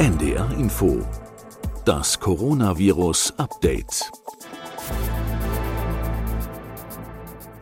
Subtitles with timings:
[0.00, 1.06] NDR Info.
[1.84, 4.10] Das Coronavirus Update.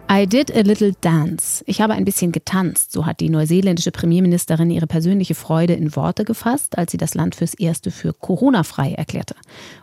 [0.08, 1.64] I did a little dance.
[1.66, 6.24] Ich habe ein bisschen getanzt, so hat die neuseeländische Premierministerin ihre persönliche Freude in Worte
[6.24, 9.34] gefasst, als sie das Land fürs Erste für Corona-frei erklärte.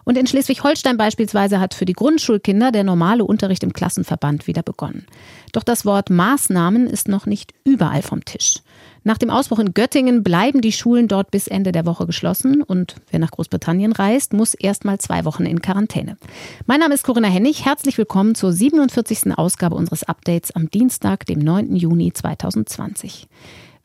[0.06, 5.06] Und in Schleswig-Holstein beispielsweise hat für die Grundschulkinder der normale Unterricht im Klassenverband wieder begonnen.
[5.52, 8.62] Doch das Wort Maßnahmen ist noch nicht überall vom Tisch.
[9.08, 12.96] Nach dem Ausbruch in Göttingen bleiben die Schulen dort bis Ende der Woche geschlossen und
[13.12, 16.18] wer nach Großbritannien reist, muss erst mal zwei Wochen in Quarantäne.
[16.66, 17.66] Mein Name ist Corinna Hennig.
[17.66, 19.38] Herzlich willkommen zur 47.
[19.38, 21.76] Ausgabe unseres Updates am Dienstag, dem 9.
[21.76, 23.28] Juni 2020.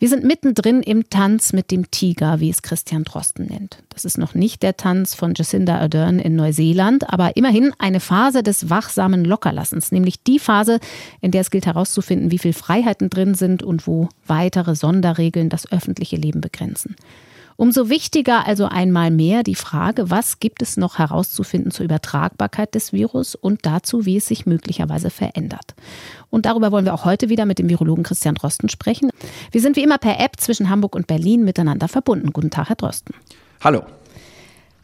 [0.01, 3.83] Wir sind mittendrin im Tanz mit dem Tiger, wie es Christian Drosten nennt.
[3.91, 8.43] Das ist noch nicht der Tanz von Jacinda Ardern in Neuseeland, aber immerhin eine Phase
[8.43, 10.81] des wachsamen Lockerlassens, nämlich die Phase,
[11.21, 15.71] in der es gilt herauszufinden, wie viel Freiheiten drin sind und wo weitere Sonderregeln das
[15.71, 16.97] öffentliche Leben begrenzen.
[17.61, 22.95] Umso wichtiger also einmal mehr die Frage, was gibt es noch herauszufinden zur Übertragbarkeit des
[22.95, 25.75] Virus und dazu, wie es sich möglicherweise verändert.
[26.31, 29.11] Und darüber wollen wir auch heute wieder mit dem Virologen Christian Drosten sprechen.
[29.53, 32.33] Wir sind wie immer per App zwischen Hamburg und Berlin miteinander verbunden.
[32.33, 33.15] Guten Tag, Herr Drosten.
[33.63, 33.83] Hallo.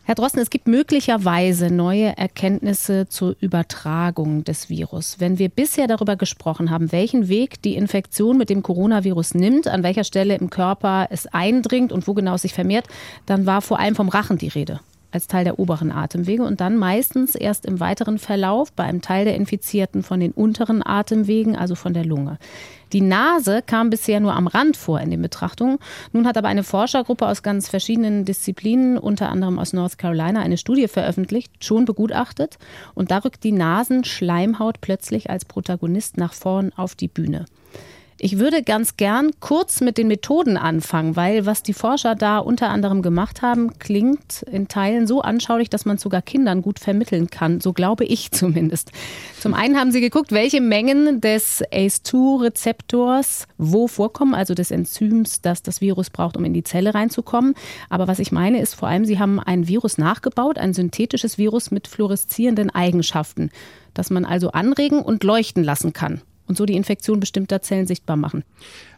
[0.08, 5.18] Herr Drosten, es gibt möglicherweise neue Erkenntnisse zur Übertragung des Virus.
[5.18, 9.82] Wenn wir bisher darüber gesprochen haben, welchen Weg die Infektion mit dem Coronavirus nimmt, an
[9.82, 12.86] welcher Stelle im Körper es eindringt und wo genau es sich vermehrt,
[13.27, 14.78] dann war vor allem vom Rachen die Rede
[15.17, 19.25] als Teil der oberen Atemwege und dann meistens erst im weiteren Verlauf bei einem Teil
[19.25, 22.39] der Infizierten von den unteren Atemwegen, also von der Lunge.
[22.92, 25.78] Die Nase kam bisher nur am Rand vor in den Betrachtungen.
[26.12, 30.58] Nun hat aber eine Forschergruppe aus ganz verschiedenen Disziplinen, unter anderem aus North Carolina, eine
[30.58, 32.58] Studie veröffentlicht, schon begutachtet.
[32.95, 37.47] Und da rückt die Nasenschleimhaut plötzlich als Protagonist nach vorn auf die Bühne.
[38.19, 42.70] Ich würde ganz gern kurz mit den Methoden anfangen, weil was die Forscher da unter
[42.70, 47.61] anderem gemacht haben, klingt in Teilen so anschaulich, dass man sogar Kindern gut vermitteln kann.
[47.61, 48.90] So glaube ich zumindest.
[49.39, 55.63] Zum einen haben sie geguckt, welche Mengen des ACE2-Rezeptors wo vorkommen, also des Enzyms, das
[55.63, 57.55] das Virus braucht, um in die Zelle reinzukommen.
[57.90, 61.70] Aber was ich meine, ist vor allem, sie haben ein Virus nachgebaut, ein synthetisches Virus
[61.70, 63.51] mit fluoreszierenden Eigenschaften,
[63.92, 68.17] das man also anregen und leuchten lassen kann und so die Infektion bestimmter Zellen sichtbar
[68.17, 68.45] machen.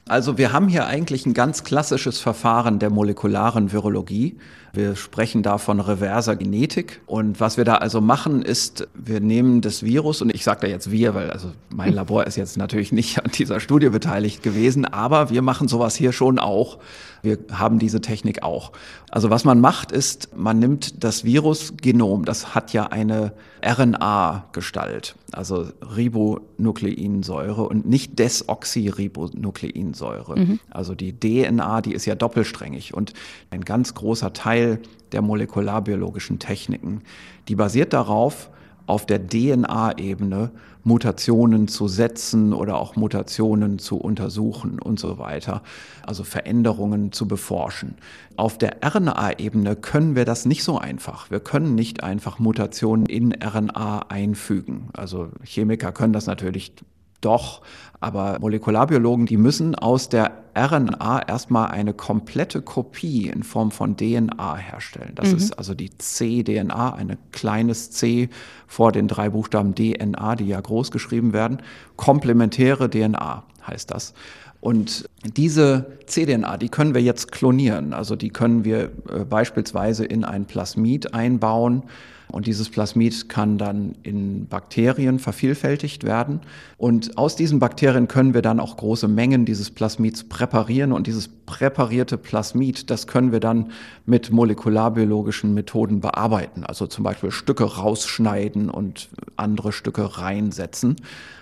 [0.08, 4.38] Also wir haben hier eigentlich ein ganz klassisches Verfahren der molekularen Virologie.
[4.72, 7.00] Wir sprechen da von reverser Genetik.
[7.06, 10.66] Und was wir da also machen, ist, wir nehmen das Virus, und ich sage da
[10.66, 14.86] jetzt wir, weil also mein Labor ist jetzt natürlich nicht an dieser Studie beteiligt gewesen,
[14.86, 16.78] aber wir machen sowas hier schon auch.
[17.22, 18.72] Wir haben diese Technik auch.
[19.10, 23.32] Also was man macht, ist, man nimmt das Virusgenom, das hat ja eine
[23.64, 25.66] RNA-Gestalt, also
[25.97, 29.97] Ribonukleinsäure und nicht Desoxyribonukleinsäure.
[30.00, 30.60] Mhm.
[30.70, 33.12] Also die DNA, die ist ja doppelsträngig und
[33.50, 34.81] ein ganz großer Teil
[35.12, 37.03] der molekularbiologischen Techniken,
[37.48, 38.50] die basiert darauf,
[38.88, 40.50] auf der DNA-Ebene
[40.82, 45.62] Mutationen zu setzen oder auch Mutationen zu untersuchen und so weiter,
[46.06, 47.97] also Veränderungen zu beforschen.
[48.36, 51.30] Auf der RNA-Ebene können wir das nicht so einfach.
[51.30, 54.88] Wir können nicht einfach Mutationen in RNA einfügen.
[54.94, 56.72] Also Chemiker können das natürlich
[57.20, 57.62] doch,
[58.00, 64.56] aber Molekularbiologen, die müssen aus der RNA erstmal eine komplette Kopie in Form von DNA
[64.56, 65.12] herstellen.
[65.14, 65.36] Das mhm.
[65.36, 68.28] ist also die cDNA, ein kleines C
[68.66, 71.62] vor den drei Buchstaben DNA, die ja groß geschrieben werden.
[71.96, 74.14] Komplementäre DNA heißt das.
[74.60, 77.92] Und diese cDNA, die können wir jetzt klonieren.
[77.92, 81.84] Also die können wir äh, beispielsweise in ein Plasmid einbauen
[82.31, 86.41] und dieses Plasmid kann dann in Bakterien vervielfältigt werden.
[86.77, 90.93] Und aus diesen Bakterien können wir dann auch große Mengen dieses Plasmids präparieren.
[90.93, 93.72] Und dieses präparierte Plasmid, das können wir dann
[94.05, 96.65] mit molekularbiologischen Methoden bearbeiten.
[96.65, 100.97] Also zum Beispiel Stücke rausschneiden und andere Stücke reinsetzen.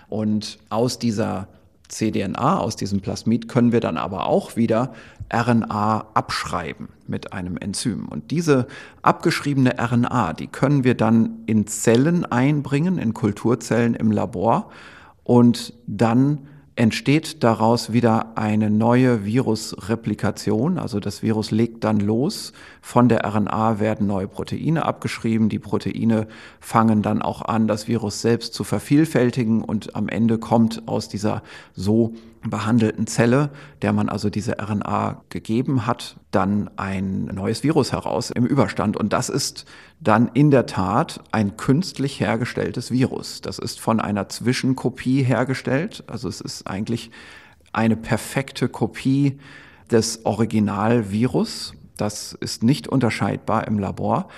[0.08, 1.48] Und aus dieser
[1.88, 4.92] cDNA, aus diesem Plasmid, können wir dann aber auch wieder
[5.32, 8.06] RNA abschreiben mit einem Enzym.
[8.08, 8.66] Und diese
[9.02, 14.70] abgeschriebene RNA, die können wir dann in Zellen einbringen, in Kulturzellen im Labor
[15.24, 20.78] und dann entsteht daraus wieder eine neue Virusreplikation.
[20.78, 22.52] Also das Virus legt dann los.
[22.82, 25.48] Von der RNA werden neue Proteine abgeschrieben.
[25.48, 26.28] Die Proteine
[26.60, 31.42] fangen dann auch an, das Virus selbst zu vervielfältigen und am Ende kommt aus dieser
[31.74, 32.12] so
[32.50, 33.50] behandelten Zelle,
[33.82, 38.96] der man also diese RNA gegeben hat, dann ein neues Virus heraus im Überstand.
[38.96, 39.64] Und das ist
[40.00, 43.40] dann in der Tat ein künstlich hergestelltes Virus.
[43.40, 46.04] Das ist von einer Zwischenkopie hergestellt.
[46.06, 47.10] Also es ist eigentlich
[47.72, 49.38] eine perfekte Kopie
[49.90, 51.74] des Originalvirus.
[51.96, 54.28] Das ist nicht unterscheidbar im Labor.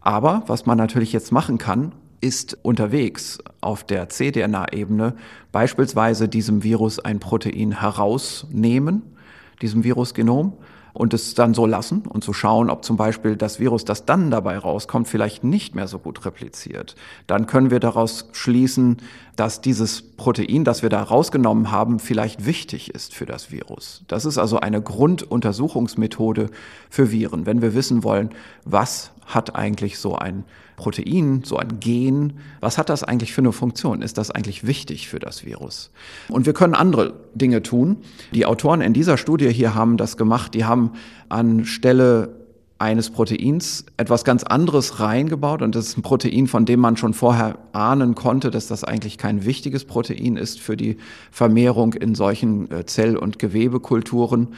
[0.00, 5.14] Aber was man natürlich jetzt machen kann, ist unterwegs auf der cDNA-Ebene
[5.52, 9.02] beispielsweise diesem Virus ein Protein herausnehmen,
[9.60, 10.54] diesem Virusgenom,
[10.98, 14.32] und es dann so lassen und zu schauen, ob zum Beispiel das Virus, das dann
[14.32, 16.96] dabei rauskommt, vielleicht nicht mehr so gut repliziert.
[17.28, 18.96] Dann können wir daraus schließen,
[19.36, 24.02] dass dieses Protein, das wir da rausgenommen haben, vielleicht wichtig ist für das Virus.
[24.08, 26.50] Das ist also eine Grunduntersuchungsmethode
[26.90, 27.46] für Viren.
[27.46, 28.30] Wenn wir wissen wollen,
[28.64, 30.44] was hat eigentlich so ein
[30.78, 34.00] Protein, so ein Gen, was hat das eigentlich für eine Funktion?
[34.00, 35.90] Ist das eigentlich wichtig für das Virus?
[36.28, 37.96] Und wir können andere Dinge tun.
[38.32, 40.54] Die Autoren in dieser Studie hier haben das gemacht.
[40.54, 40.92] Die haben
[41.28, 42.38] anstelle
[42.78, 47.12] eines Proteins etwas ganz anderes reingebaut und das ist ein Protein, von dem man schon
[47.12, 50.96] vorher ahnen konnte, dass das eigentlich kein wichtiges Protein ist für die
[51.32, 54.54] Vermehrung in solchen äh, Zell- und Gewebekulturen.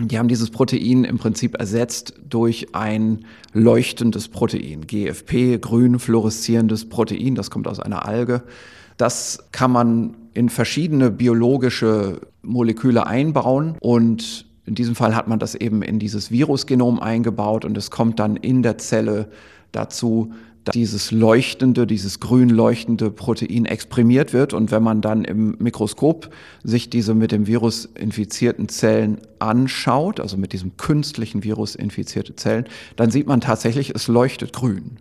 [0.00, 7.36] Die haben dieses Protein im Prinzip ersetzt durch ein leuchtendes Protein, GFP, grün fluoreszierendes Protein,
[7.36, 8.42] das kommt aus einer Alge.
[8.96, 13.76] Das kann man in verschiedene biologische Moleküle einbauen.
[13.80, 17.64] Und in diesem Fall hat man das eben in dieses Virusgenom eingebaut.
[17.64, 19.28] Und es kommt dann in der Zelle
[19.70, 20.32] dazu,
[20.72, 24.54] dieses leuchtende, dieses grün leuchtende Protein exprimiert wird.
[24.54, 26.30] Und wenn man dann im Mikroskop
[26.62, 32.66] sich diese mit dem Virus infizierten Zellen anschaut, also mit diesem künstlichen Virus infizierte Zellen,
[32.96, 34.98] dann sieht man tatsächlich, es leuchtet grün.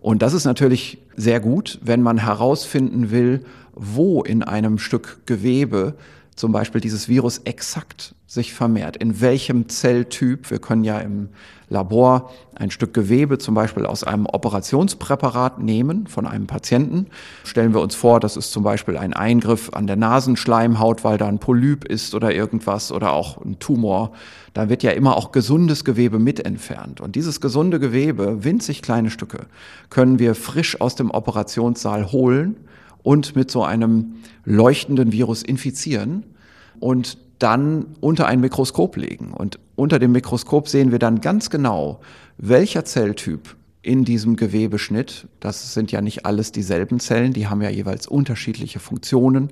[0.00, 3.44] Und das ist natürlich sehr gut, wenn man herausfinden will,
[3.74, 5.94] wo in einem Stück Gewebe
[6.40, 10.50] zum Beispiel dieses Virus exakt sich vermehrt, in welchem Zelltyp.
[10.50, 11.28] Wir können ja im
[11.68, 17.08] Labor ein Stück Gewebe zum Beispiel aus einem Operationspräparat nehmen von einem Patienten.
[17.44, 21.26] Stellen wir uns vor, das ist zum Beispiel ein Eingriff an der Nasenschleimhaut, weil da
[21.26, 24.12] ein Polyp ist oder irgendwas oder auch ein Tumor.
[24.54, 27.02] Da wird ja immer auch gesundes Gewebe mit entfernt.
[27.02, 29.46] Und dieses gesunde Gewebe, winzig kleine Stücke,
[29.90, 32.56] können wir frisch aus dem Operationssaal holen
[33.02, 36.24] und mit so einem leuchtenden Virus infizieren
[36.78, 39.32] und dann unter ein Mikroskop legen.
[39.32, 42.00] Und unter dem Mikroskop sehen wir dann ganz genau,
[42.36, 47.70] welcher Zelltyp in diesem Gewebeschnitt, das sind ja nicht alles dieselben Zellen, die haben ja
[47.70, 49.48] jeweils unterschiedliche Funktionen.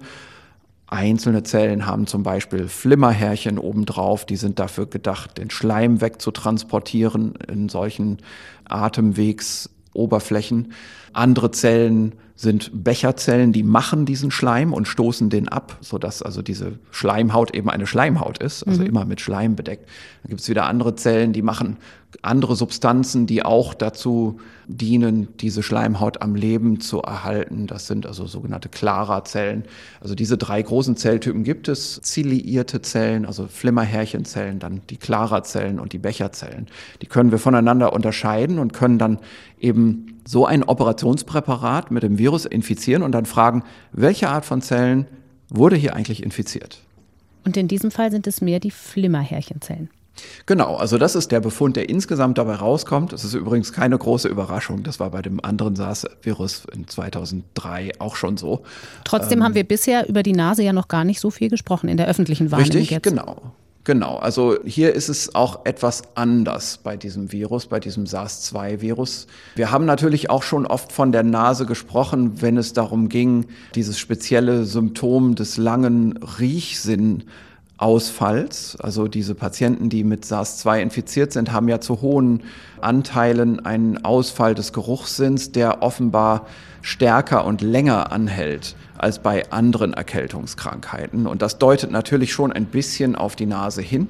[0.86, 7.68] Einzelne Zellen haben zum Beispiel Flimmerhärchen obendrauf, die sind dafür gedacht, den Schleim wegzutransportieren in
[7.68, 8.18] solchen
[8.64, 10.72] Atemwegsoberflächen.
[11.18, 16.78] Andere Zellen sind Becherzellen, die machen diesen Schleim und stoßen den ab, sodass also diese
[16.92, 18.86] Schleimhaut eben eine Schleimhaut ist, also mhm.
[18.86, 19.88] immer mit Schleim bedeckt.
[20.22, 21.78] Dann gibt es wieder andere Zellen, die machen
[22.22, 24.38] andere Substanzen, die auch dazu
[24.68, 27.66] dienen, diese Schleimhaut am Leben zu erhalten.
[27.66, 29.64] Das sind also sogenannte Clara-Zellen.
[30.00, 32.00] Also diese drei großen Zelltypen gibt es.
[32.02, 36.66] Ziliierte Zellen, also Flimmerhärchenzellen, dann die Clara-Zellen und die Becherzellen.
[37.02, 39.18] Die können wir voneinander unterscheiden und können dann
[39.58, 45.06] eben so ein Operationspräparat mit dem Virus infizieren und dann fragen, welche Art von Zellen
[45.48, 46.82] wurde hier eigentlich infiziert?
[47.46, 49.88] Und in diesem Fall sind es mehr die Flimmerhärchenzellen.
[50.44, 53.14] Genau, also das ist der Befund, der insgesamt dabei rauskommt.
[53.14, 54.82] Das ist übrigens keine große Überraschung.
[54.82, 58.64] Das war bei dem anderen SARS-Virus in 2003 auch schon so.
[59.04, 61.88] Trotzdem ähm, haben wir bisher über die Nase ja noch gar nicht so viel gesprochen
[61.88, 62.72] in der öffentlichen Wahrnehmung.
[62.72, 63.04] Richtig, jetzt.
[63.04, 63.52] genau.
[63.88, 69.26] Genau, also hier ist es auch etwas anders bei diesem Virus, bei diesem SARS-2-Virus.
[69.54, 73.98] Wir haben natürlich auch schon oft von der Nase gesprochen, wenn es darum ging, dieses
[73.98, 77.24] spezielle Symptom des langen Riechsinn
[77.78, 78.76] Ausfalls.
[78.78, 82.42] Also diese Patienten, die mit SARS-2 infiziert sind, haben ja zu hohen
[82.82, 86.46] Anteilen einen Ausfall des Geruchssinns, der offenbar
[86.82, 91.26] stärker und länger anhält als bei anderen Erkältungskrankheiten.
[91.26, 94.08] Und das deutet natürlich schon ein bisschen auf die Nase hin.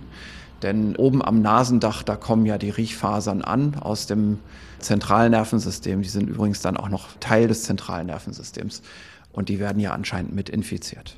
[0.63, 4.39] Denn oben am Nasendach, da kommen ja die Riechfasern an aus dem
[4.81, 6.03] Zentralnervensystem.
[6.03, 8.83] Die sind übrigens dann auch noch Teil des Zentralnervensystems.
[9.33, 11.17] Und die werden ja anscheinend mit infiziert.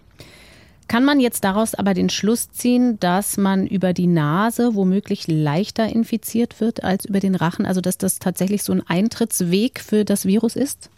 [0.89, 5.89] Kann man jetzt daraus aber den Schluss ziehen, dass man über die Nase womöglich leichter
[5.89, 7.65] infiziert wird als über den Rachen?
[7.65, 10.91] Also dass das tatsächlich so ein Eintrittsweg für das Virus ist?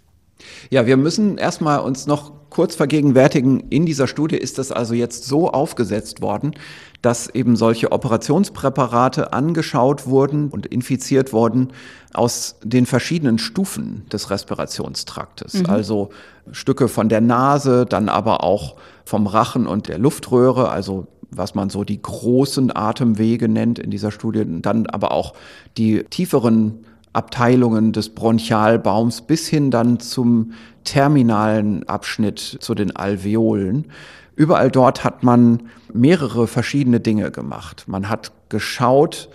[0.70, 5.24] Ja, wir müssen erstmal uns noch kurz vergegenwärtigen, in dieser Studie ist das also jetzt
[5.24, 6.52] so aufgesetzt worden,
[7.00, 11.72] dass eben solche Operationspräparate angeschaut wurden und infiziert wurden
[12.12, 15.54] aus den verschiedenen Stufen des Respirationstraktes.
[15.54, 15.66] Mhm.
[15.70, 16.10] Also
[16.50, 21.70] Stücke von der Nase, dann aber auch vom Rachen und der Luftröhre, also was man
[21.70, 25.32] so die großen Atemwege nennt in dieser Studie, dann aber auch
[25.78, 30.52] die tieferen Abteilungen des Bronchialbaums bis hin dann zum
[30.84, 33.86] terminalen Abschnitt zu den Alveolen.
[34.34, 37.84] Überall dort hat man mehrere verschiedene Dinge gemacht.
[37.86, 39.28] Man hat geschaut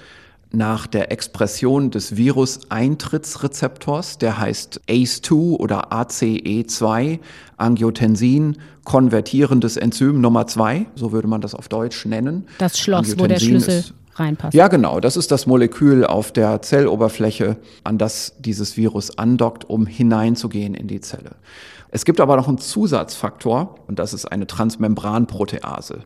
[0.52, 7.20] nach der Expression des Virus-Eintrittsrezeptors, der heißt ACE2 oder ACE2,
[7.58, 12.48] Angiotensin, konvertierendes Enzym Nummer 2, so würde man das auf Deutsch nennen.
[12.58, 13.84] Das Schloss, wo der Schlüssel
[14.20, 14.54] reinpasst.
[14.54, 15.00] Ja, genau.
[15.00, 20.88] Das ist das Molekül auf der Zelloberfläche, an das dieses Virus andockt, um hineinzugehen in
[20.88, 21.32] die Zelle.
[21.90, 26.04] Es gibt aber noch einen Zusatzfaktor und das ist eine Transmembranprotease.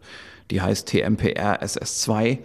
[0.52, 2.40] Die heißt TMPRSS2.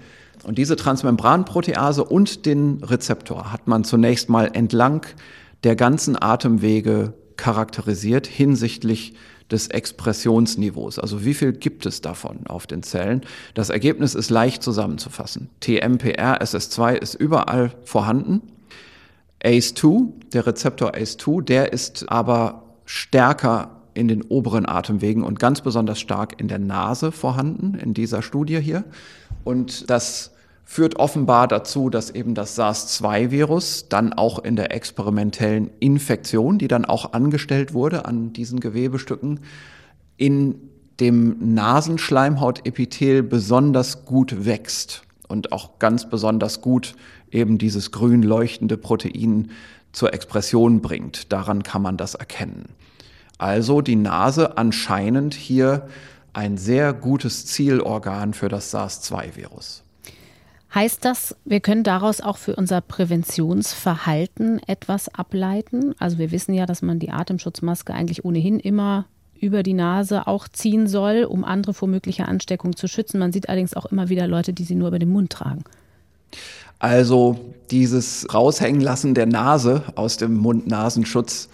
[0.44, 5.06] Und diese Transmembranprotease und den Rezeptor hat man zunächst mal entlang
[5.64, 9.14] der ganzen Atemwege charakterisiert hinsichtlich
[9.50, 10.98] des Expressionsniveaus.
[10.98, 13.22] Also wie viel gibt es davon auf den Zellen?
[13.54, 15.50] Das Ergebnis ist leicht zusammenzufassen.
[15.60, 18.42] TMPR SS2 ist überall vorhanden.
[19.44, 26.00] ACE2, der Rezeptor ACE2, der ist aber stärker in den oberen Atemwegen und ganz besonders
[26.00, 28.84] stark in der Nase vorhanden, in dieser Studie hier.
[29.44, 30.32] Und das
[30.68, 36.84] führt offenbar dazu, dass eben das SARS-2-Virus dann auch in der experimentellen Infektion, die dann
[36.84, 39.40] auch angestellt wurde an diesen Gewebestücken,
[40.16, 40.56] in
[40.98, 46.94] dem Nasenschleimhautepithel besonders gut wächst und auch ganz besonders gut
[47.30, 49.52] eben dieses grün leuchtende Protein
[49.92, 51.32] zur Expression bringt.
[51.32, 52.70] Daran kann man das erkennen.
[53.38, 55.88] Also die Nase anscheinend hier
[56.32, 59.85] ein sehr gutes Zielorgan für das SARS-2-Virus.
[60.76, 65.94] Heißt das, wir können daraus auch für unser Präventionsverhalten etwas ableiten?
[65.98, 69.06] Also wir wissen ja, dass man die Atemschutzmaske eigentlich ohnehin immer
[69.40, 73.18] über die Nase auch ziehen soll, um andere vor möglicher Ansteckung zu schützen.
[73.18, 75.64] Man sieht allerdings auch immer wieder Leute, die sie nur über den Mund tragen.
[76.78, 77.40] Also
[77.70, 81.48] dieses Raushängen lassen der Nase aus dem Mund-Nasenschutz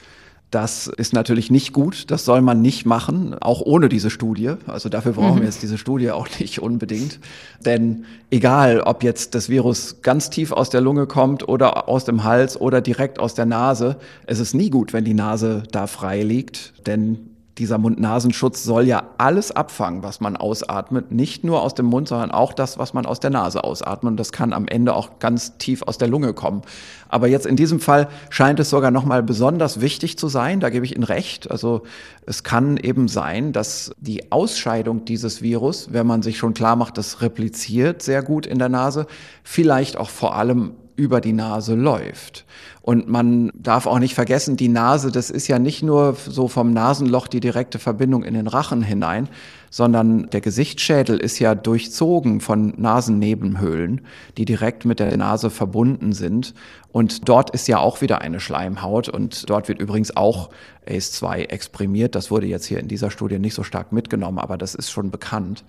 [0.52, 4.52] das ist natürlich nicht gut, das soll man nicht machen, auch ohne diese Studie.
[4.66, 5.40] Also dafür brauchen mhm.
[5.40, 7.18] wir jetzt diese Studie auch nicht unbedingt.
[7.64, 12.22] Denn egal, ob jetzt das Virus ganz tief aus der Lunge kommt oder aus dem
[12.22, 16.22] Hals oder direkt aus der Nase, es ist nie gut, wenn die Nase da frei
[16.22, 17.31] liegt, denn
[17.62, 21.12] dieser Mund-Nasenschutz soll ja alles abfangen, was man ausatmet.
[21.12, 24.10] Nicht nur aus dem Mund, sondern auch das, was man aus der Nase ausatmet.
[24.10, 26.62] Und das kann am Ende auch ganz tief aus der Lunge kommen.
[27.08, 30.58] Aber jetzt in diesem Fall scheint es sogar nochmal besonders wichtig zu sein.
[30.58, 31.52] Da gebe ich Ihnen recht.
[31.52, 31.82] Also
[32.26, 36.98] es kann eben sein, dass die Ausscheidung dieses Virus, wenn man sich schon klar macht,
[36.98, 39.06] das repliziert sehr gut in der Nase,
[39.44, 42.44] vielleicht auch vor allem über die Nase läuft.
[42.82, 46.72] Und man darf auch nicht vergessen, die Nase, das ist ja nicht nur so vom
[46.72, 49.28] Nasenloch die direkte Verbindung in den Rachen hinein,
[49.70, 54.00] sondern der Gesichtsschädel ist ja durchzogen von Nasennebenhöhlen,
[54.36, 56.54] die direkt mit der Nase verbunden sind.
[56.90, 60.50] Und dort ist ja auch wieder eine Schleimhaut und dort wird übrigens auch
[60.86, 62.14] ACE2 exprimiert.
[62.14, 65.10] Das wurde jetzt hier in dieser Studie nicht so stark mitgenommen, aber das ist schon
[65.10, 65.64] bekannt.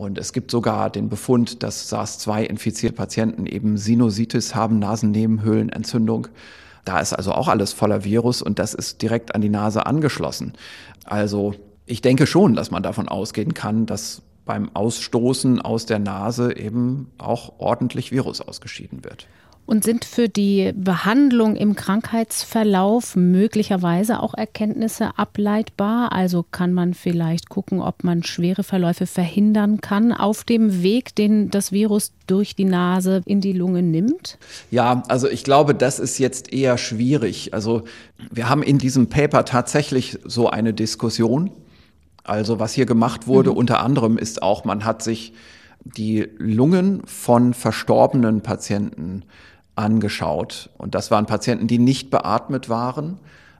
[0.00, 6.28] Und es gibt sogar den Befund, dass SARS-2-infizierte Patienten eben Sinusitis haben, Nasennebenhöhlenentzündung.
[6.86, 10.54] Da ist also auch alles voller Virus und das ist direkt an die Nase angeschlossen.
[11.04, 11.54] Also
[11.84, 17.10] ich denke schon, dass man davon ausgehen kann, dass beim Ausstoßen aus der Nase eben
[17.18, 19.26] auch ordentlich Virus ausgeschieden wird
[19.70, 26.10] und sind für die Behandlung im Krankheitsverlauf möglicherweise auch Erkenntnisse ableitbar.
[26.10, 31.52] Also kann man vielleicht gucken, ob man schwere Verläufe verhindern kann auf dem Weg, den
[31.52, 34.38] das Virus durch die Nase in die Lunge nimmt?
[34.72, 37.54] Ja, also ich glaube, das ist jetzt eher schwierig.
[37.54, 37.84] Also
[38.28, 41.48] wir haben in diesem Paper tatsächlich so eine Diskussion.
[42.24, 43.58] Also was hier gemacht wurde, mhm.
[43.58, 45.32] unter anderem ist auch, man hat sich
[45.84, 49.22] die Lungen von verstorbenen Patienten
[49.80, 50.70] angeschaut.
[50.78, 53.18] Und das waren Patienten, die nicht beatmet waren.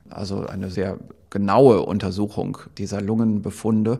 [0.09, 0.97] Also eine sehr
[1.29, 3.99] genaue Untersuchung dieser Lungenbefunde.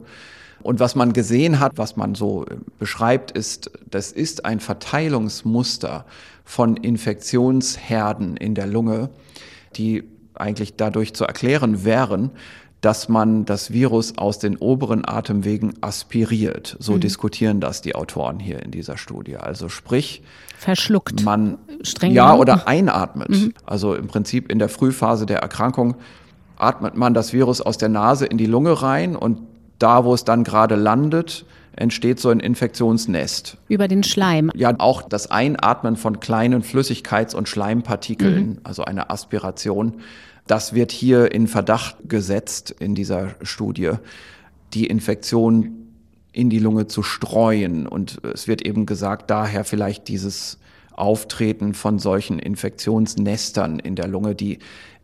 [0.62, 6.06] Und was man gesehen hat, was man so äh, beschreibt, ist, das ist ein Verteilungsmuster
[6.46, 9.10] von Infektionsherden in der Lunge,
[9.76, 10.04] die
[10.36, 12.32] eigentlich dadurch zu erklären wären,
[12.82, 16.78] dass man das Virus aus den oberen Atemwegen aspiriert.
[16.80, 17.00] So mhm.
[17.02, 19.38] diskutieren das die Autoren hier in dieser Studie.
[19.38, 20.24] Also sprich,
[20.58, 21.24] verschluckt.
[21.24, 23.30] Man streng ja oder einatmet.
[23.30, 23.54] Mhm.
[23.66, 25.96] Also im Prinzip in der Frühphase der Erkrankung
[26.58, 29.40] atmet man das Virus aus der Nase in die Lunge rein und
[29.78, 31.46] da, wo es dann gerade landet,
[31.76, 33.58] entsteht so ein Infektionsnest.
[33.68, 34.52] Über den Schleim.
[34.56, 38.58] Ja, auch das Einatmen von kleinen Flüssigkeits- und Schleimpartikeln, mhm.
[38.64, 40.02] also eine Aspiration
[40.48, 43.94] das wird hier in Verdacht gesetzt in dieser Studie,
[44.74, 45.82] die Infektion
[46.32, 47.88] in die Lunge zu streuen.
[47.88, 50.58] Und es wird eben gesagt, daher vielleicht dieses
[50.92, 54.60] Auftreten von solchen Infektionsnestern in der Lunge, die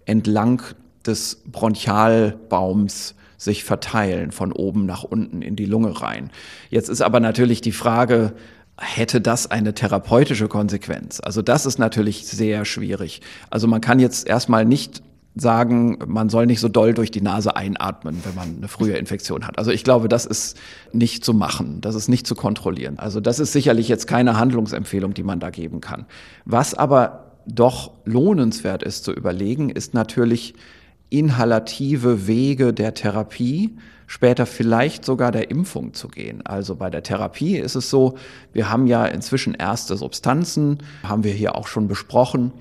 [0.06, 0.62] entlang
[1.06, 6.32] des Bronchialbaums sich verteilen, von oben nach unten in die Lunge rein.
[6.70, 8.34] Jetzt ist aber natürlich die Frage,
[8.80, 11.20] hätte das eine therapeutische Konsequenz?
[11.20, 13.22] Also das ist natürlich sehr schwierig.
[13.50, 15.02] Also man kann jetzt erstmal nicht
[15.40, 19.46] sagen, man soll nicht so doll durch die Nase einatmen, wenn man eine frühe Infektion
[19.46, 19.58] hat.
[19.58, 20.58] Also ich glaube, das ist
[20.94, 23.00] nicht zu machen, das ist nicht zu kontrollieren.
[23.00, 26.06] Also das ist sicherlich jetzt keine Handlungsempfehlung, die man da geben kann.
[26.46, 30.54] Was aber doch lohnenswert ist zu überlegen, ist natürlich
[31.10, 33.78] inhalative Wege der Therapie,
[34.08, 36.46] später vielleicht sogar der Impfung zu gehen.
[36.46, 38.18] Also bei der Therapie ist es so,
[38.54, 42.52] wir haben ja inzwischen erste Substanzen, haben wir hier auch schon besprochen,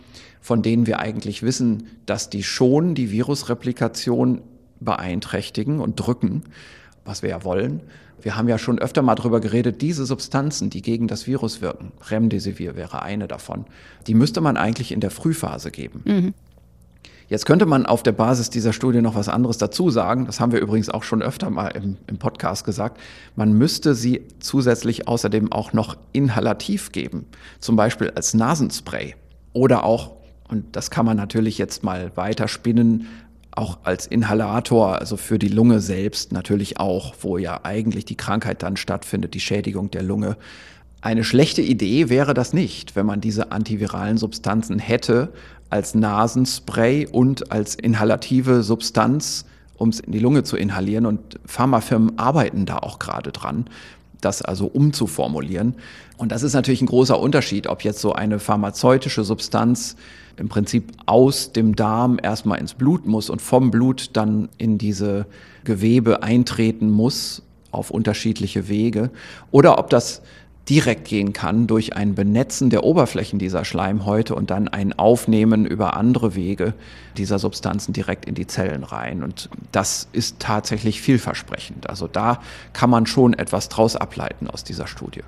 [0.47, 4.43] von denen wir eigentlich wissen, dass die schon die Virusreplikation
[4.79, 6.45] beeinträchtigen und drücken,
[7.05, 7.81] was wir ja wollen.
[8.23, 11.91] Wir haben ja schon öfter mal darüber geredet, diese Substanzen, die gegen das Virus wirken,
[12.11, 13.65] Remdesivir wäre eine davon,
[14.07, 16.03] die müsste man eigentlich in der Frühphase geben.
[16.05, 16.35] Mhm.
[17.29, 20.27] Jetzt könnte man auf der Basis dieser Studie noch was anderes dazu sagen.
[20.27, 23.01] Das haben wir übrigens auch schon öfter mal im, im, Podcast gesagt.
[23.35, 27.27] Man müsste sie zusätzlich außerdem auch noch inhalativ geben.
[27.59, 29.17] Zum Beispiel als Nasenspray.
[29.53, 30.13] Oder auch,
[30.49, 33.09] und das kann man natürlich jetzt mal weiter spinnen,
[33.51, 38.63] auch als Inhalator, also für die Lunge selbst natürlich auch, wo ja eigentlich die Krankheit
[38.63, 40.37] dann stattfindet, die Schädigung der Lunge.
[41.01, 45.33] Eine schlechte Idee wäre das nicht, wenn man diese antiviralen Substanzen hätte
[45.71, 51.07] als Nasenspray und als inhalative Substanz, um es in die Lunge zu inhalieren.
[51.07, 53.67] Und Pharmafirmen arbeiten da auch gerade dran,
[54.21, 55.77] das also umzuformulieren.
[56.19, 59.97] Und das ist natürlich ein großer Unterschied, ob jetzt so eine pharmazeutische Substanz
[60.37, 65.27] im Prinzip aus dem Darm erstmal ins Blut muss und vom Blut dann in diese
[65.65, 69.11] Gewebe eintreten muss auf unterschiedliche Wege
[69.51, 70.23] oder ob das
[70.69, 75.97] direkt gehen kann durch ein Benetzen der Oberflächen dieser Schleimhäute und dann ein Aufnehmen über
[75.97, 76.75] andere Wege
[77.17, 79.23] dieser Substanzen direkt in die Zellen rein.
[79.23, 81.89] Und das ist tatsächlich vielversprechend.
[81.89, 82.41] Also da
[82.73, 85.23] kann man schon etwas draus ableiten aus dieser Studie.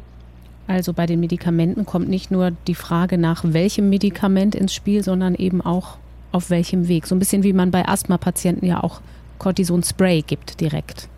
[0.69, 5.35] Also bei den Medikamenten kommt nicht nur die Frage nach welchem Medikament ins Spiel, sondern
[5.35, 5.97] eben auch
[6.31, 7.07] auf welchem Weg.
[7.07, 9.01] So ein bisschen wie man bei Asthma-Patienten ja auch
[9.38, 11.09] Cortison-Spray gibt direkt.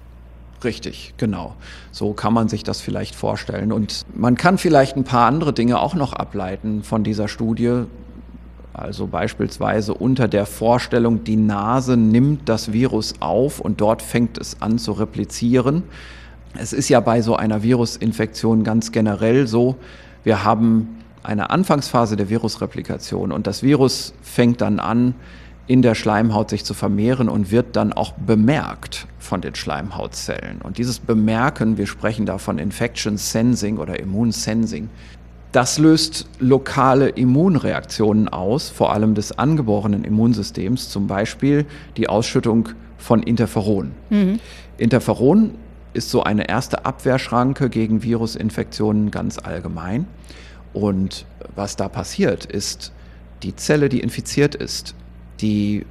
[0.62, 1.54] Richtig, genau.
[1.90, 3.72] So kann man sich das vielleicht vorstellen.
[3.72, 7.84] Und man kann vielleicht ein paar andere Dinge auch noch ableiten von dieser Studie.
[8.72, 14.62] Also beispielsweise unter der Vorstellung, die Nase nimmt das Virus auf und dort fängt es
[14.62, 15.82] an zu replizieren.
[16.58, 19.76] Es ist ja bei so einer Virusinfektion ganz generell so,
[20.24, 25.14] wir haben eine Anfangsphase der Virusreplikation und das Virus fängt dann an,
[25.66, 30.60] in der Schleimhaut sich zu vermehren und wird dann auch bemerkt von den Schleimhautzellen.
[30.62, 34.88] Und dieses Bemerken, wir sprechen da von Infection Sensing oder Immunsensing,
[35.52, 43.22] das löst lokale Immunreaktionen aus, vor allem des angeborenen Immunsystems, zum Beispiel die Ausschüttung von
[43.22, 43.92] Interferon.
[44.10, 44.40] Mhm.
[44.78, 45.54] Interferon
[45.92, 50.06] ist so eine erste Abwehrschranke gegen Virusinfektionen ganz allgemein.
[50.72, 52.92] Und was da passiert, ist,
[53.42, 54.94] die Zelle, die infiziert ist,
[55.40, 55.86] die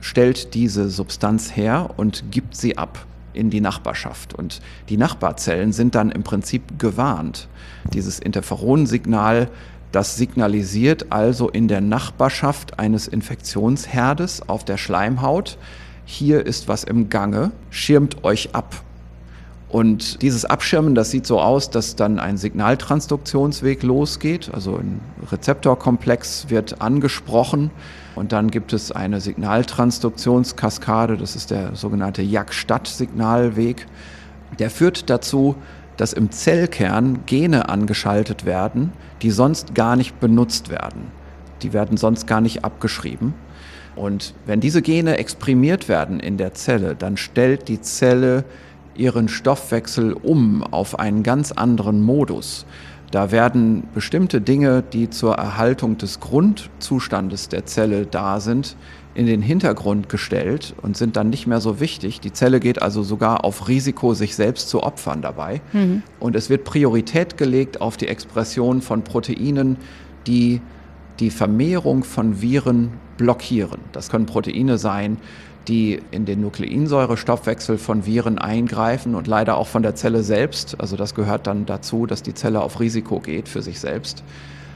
[0.00, 4.34] stellt diese Substanz her und gibt sie ab in die Nachbarschaft.
[4.34, 7.48] Und die Nachbarzellen sind dann im Prinzip gewarnt.
[7.92, 9.48] Dieses Interferonsignal,
[9.92, 15.58] das signalisiert also in der Nachbarschaft eines Infektionsherdes auf der Schleimhaut,
[16.04, 18.85] hier ist was im Gange, schirmt euch ab.
[19.68, 25.00] Und dieses Abschirmen, das sieht so aus, dass dann ein Signaltransduktionsweg losgeht, also ein
[25.30, 27.70] Rezeptorkomplex wird angesprochen
[28.14, 33.86] und dann gibt es eine Signaltransduktionskaskade, das ist der sogenannte Jak-Stadt-Signalweg.
[34.60, 35.56] Der führt dazu,
[35.96, 41.10] dass im Zellkern Gene angeschaltet werden, die sonst gar nicht benutzt werden.
[41.62, 43.34] Die werden sonst gar nicht abgeschrieben.
[43.96, 48.44] Und wenn diese Gene exprimiert werden in der Zelle, dann stellt die Zelle
[48.98, 52.66] ihren Stoffwechsel um auf einen ganz anderen Modus.
[53.10, 58.76] Da werden bestimmte Dinge, die zur Erhaltung des Grundzustandes der Zelle da sind,
[59.14, 62.20] in den Hintergrund gestellt und sind dann nicht mehr so wichtig.
[62.20, 65.62] Die Zelle geht also sogar auf Risiko, sich selbst zu opfern dabei.
[65.72, 66.02] Mhm.
[66.20, 69.78] Und es wird Priorität gelegt auf die Expression von Proteinen,
[70.26, 70.60] die
[71.18, 73.80] die Vermehrung von Viren blockieren.
[73.92, 75.16] Das können Proteine sein,
[75.68, 80.80] die in den Nukleinsäurestoffwechsel von Viren eingreifen und leider auch von der Zelle selbst.
[80.80, 84.22] Also das gehört dann dazu, dass die Zelle auf Risiko geht für sich selbst.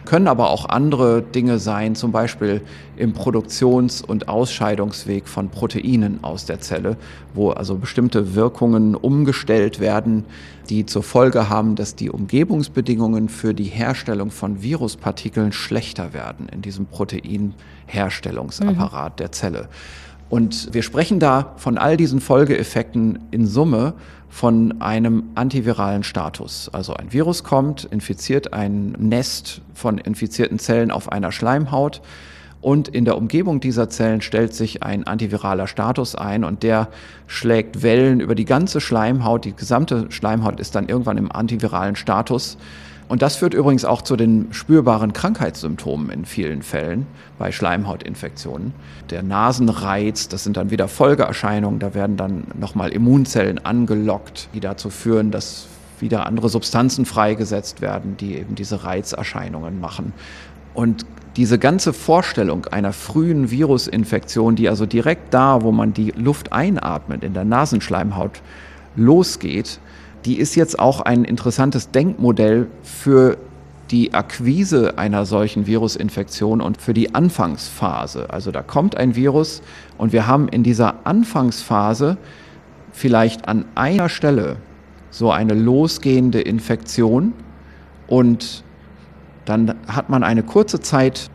[0.05, 2.62] Können aber auch andere Dinge sein, zum Beispiel
[2.96, 6.96] im Produktions- und Ausscheidungsweg von Proteinen aus der Zelle,
[7.35, 10.24] wo also bestimmte Wirkungen umgestellt werden,
[10.70, 16.62] die zur Folge haben, dass die Umgebungsbedingungen für die Herstellung von Viruspartikeln schlechter werden in
[16.62, 19.16] diesem Proteinherstellungsapparat mhm.
[19.16, 19.68] der Zelle.
[20.31, 23.95] Und wir sprechen da von all diesen Folgeeffekten in Summe
[24.29, 26.71] von einem antiviralen Status.
[26.73, 32.01] Also ein Virus kommt, infiziert ein Nest von infizierten Zellen auf einer Schleimhaut
[32.61, 36.88] und in der Umgebung dieser Zellen stellt sich ein antiviraler Status ein und der
[37.27, 39.47] schlägt Wellen über die ganze Schleimhaut.
[39.47, 42.59] Die gesamte Schleimhaut ist dann irgendwann im antiviralen Status.
[43.11, 47.09] Und das führt übrigens auch zu den spürbaren Krankheitssymptomen in vielen Fällen
[47.40, 48.73] bei Schleimhautinfektionen.
[49.11, 54.90] Der Nasenreiz, das sind dann wieder Folgeerscheinungen, da werden dann nochmal Immunzellen angelockt, die dazu
[54.90, 55.66] führen, dass
[55.99, 60.12] wieder andere Substanzen freigesetzt werden, die eben diese Reizerscheinungen machen.
[60.73, 66.53] Und diese ganze Vorstellung einer frühen Virusinfektion, die also direkt da, wo man die Luft
[66.53, 68.40] einatmet, in der Nasenschleimhaut
[68.94, 69.81] losgeht,
[70.24, 73.38] die ist jetzt auch ein interessantes Denkmodell für
[73.90, 78.30] die Akquise einer solchen Virusinfektion und für die Anfangsphase.
[78.30, 79.62] Also da kommt ein Virus
[79.98, 82.16] und wir haben in dieser Anfangsphase
[82.92, 84.56] vielleicht an einer Stelle
[85.11, 87.33] so eine losgehende Infektion
[88.06, 88.62] und
[89.44, 91.28] dann hat man eine kurze Zeit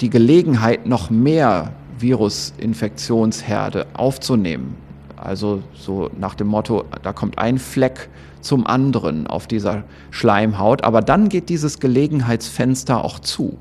[0.00, 4.87] die Gelegenheit, noch mehr Virusinfektionsherde aufzunehmen.
[5.20, 8.08] Also so nach dem Motto, da kommt ein Fleck
[8.40, 13.58] zum anderen auf dieser Schleimhaut, aber dann geht dieses Gelegenheitsfenster auch zu,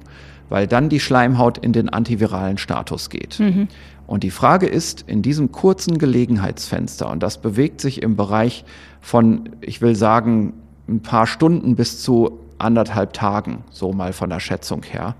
[0.49, 3.39] weil dann die Schleimhaut in den antiviralen Status geht.
[3.39, 3.67] Mhm.
[4.05, 8.63] Und die Frage ist, in diesem kurzen Gelegenheitsfenster, und das bewegt sich im Bereich
[9.01, 10.53] von, ich will sagen,
[10.87, 15.15] ein paar Stunden bis zu anderthalb Tagen, so mal von der Schätzung her.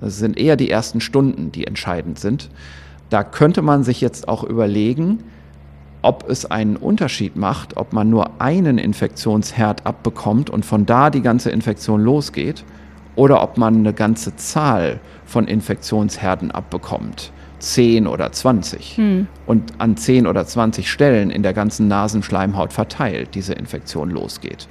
[0.00, 2.50] Das sind eher die ersten Stunden, die entscheidend sind.
[3.08, 5.22] Da könnte man sich jetzt auch überlegen,
[6.06, 11.20] ob es einen Unterschied macht, ob man nur einen Infektionsherd abbekommt und von da die
[11.20, 12.64] ganze Infektion losgeht,
[13.16, 17.32] oder ob man eine ganze Zahl von Infektionsherden abbekommt.
[17.58, 19.26] 10 oder 20 hm.
[19.46, 24.68] und an 10 oder 20 Stellen in der ganzen Nasenschleimhaut verteilt diese Infektion losgeht.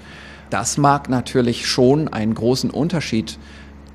[0.51, 3.39] Das mag natürlich schon einen großen Unterschied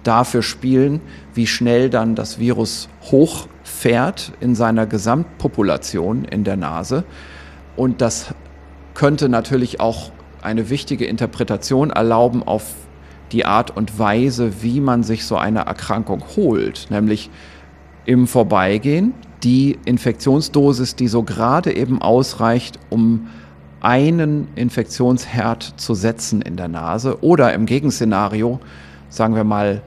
[0.03, 1.01] dafür spielen,
[1.33, 7.05] wie schnell dann das Virus hochfährt in seiner Gesamtpopulation in der Nase
[7.81, 8.35] und das
[8.93, 10.13] könnte natürlich auch
[10.43, 12.75] eine wichtige Interpretation erlauben auf
[13.33, 17.31] die Art und Weise, wie man sich so eine Erkrankung holt, nämlich
[18.05, 23.29] im Vorbeigehen die Infektionsdosis, die so gerade eben ausreicht, um
[23.81, 28.61] einen Infektionsherd zu setzen in der Nase oder im Gegenszenario,
[29.09, 29.81] sagen wir mal,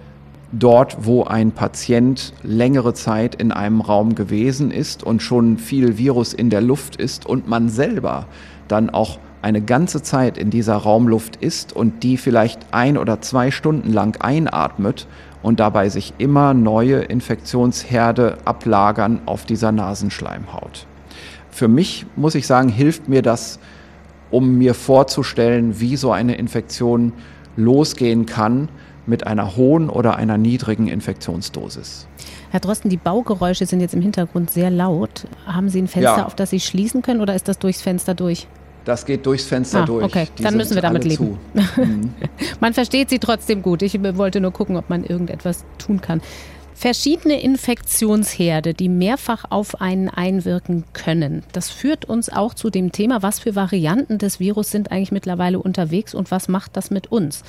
[0.53, 6.33] dort, wo ein Patient längere Zeit in einem Raum gewesen ist und schon viel Virus
[6.33, 8.27] in der Luft ist und man selber
[8.67, 13.51] dann auch eine ganze Zeit in dieser Raumluft ist und die vielleicht ein oder zwei
[13.51, 15.07] Stunden lang einatmet
[15.41, 20.85] und dabei sich immer neue Infektionsherde ablagern auf dieser Nasenschleimhaut.
[21.49, 23.59] Für mich, muss ich sagen, hilft mir das,
[24.31, 27.11] um mir vorzustellen, wie so eine Infektion
[27.57, 28.69] losgehen kann,
[29.05, 32.07] mit einer hohen oder einer niedrigen Infektionsdosis.
[32.51, 35.25] Herr Drosten, die Baugeräusche sind jetzt im Hintergrund sehr laut.
[35.45, 36.25] Haben Sie ein Fenster, ja.
[36.25, 38.47] auf das Sie schließen können oder ist das durchs Fenster durch?
[38.85, 40.03] Das geht durchs Fenster ah, durch.
[40.03, 41.37] Okay, Die dann müssen wir damit leben.
[41.53, 42.13] Mhm.
[42.59, 43.81] man versteht sie trotzdem gut.
[43.81, 46.21] Ich wollte nur gucken, ob man irgendetwas tun kann.
[46.75, 51.43] Verschiedene Infektionsherde, die mehrfach auf einen einwirken können.
[51.53, 55.59] Das führt uns auch zu dem Thema, was für Varianten des Virus sind eigentlich mittlerweile
[55.59, 57.43] unterwegs und was macht das mit uns.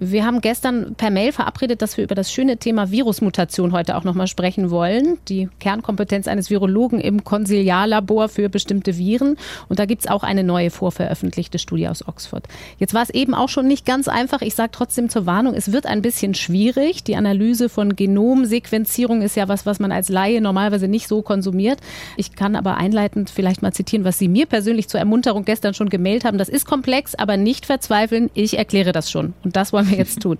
[0.00, 4.04] Wir haben gestern per Mail verabredet, dass wir über das schöne Thema Virusmutation heute auch
[4.04, 5.18] nochmal sprechen wollen.
[5.28, 9.36] Die Kernkompetenz eines Virologen im Konsiliarlabor für bestimmte Viren.
[9.68, 12.46] Und da gibt es auch eine neue vorveröffentlichte Studie aus Oxford.
[12.78, 14.40] Jetzt war es eben auch schon nicht ganz einfach.
[14.40, 17.02] Ich sage trotzdem zur Warnung, es wird ein bisschen schwierig.
[17.02, 21.80] Die Analyse von Genomsequenzierung ist ja was, was man als Laie normalerweise nicht so konsumiert.
[22.16, 25.88] Ich kann aber einleitend vielleicht mal zitieren, was Sie mir persönlich zur Ermunterung gestern schon
[25.88, 26.38] gemeldet haben.
[26.38, 28.30] Das ist komplex, aber nicht verzweifeln.
[28.34, 29.34] Ich erkläre das schon.
[29.42, 30.38] Und das wollen wir jetzt tun.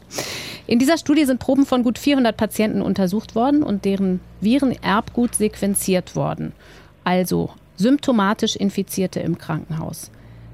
[0.67, 6.15] In dieser Studie sind Proben von gut 400 Patienten untersucht worden und deren Virenerbgut sequenziert
[6.15, 6.53] worden.
[7.05, 10.11] Also symptomatisch Infizierte im Krankenhaus.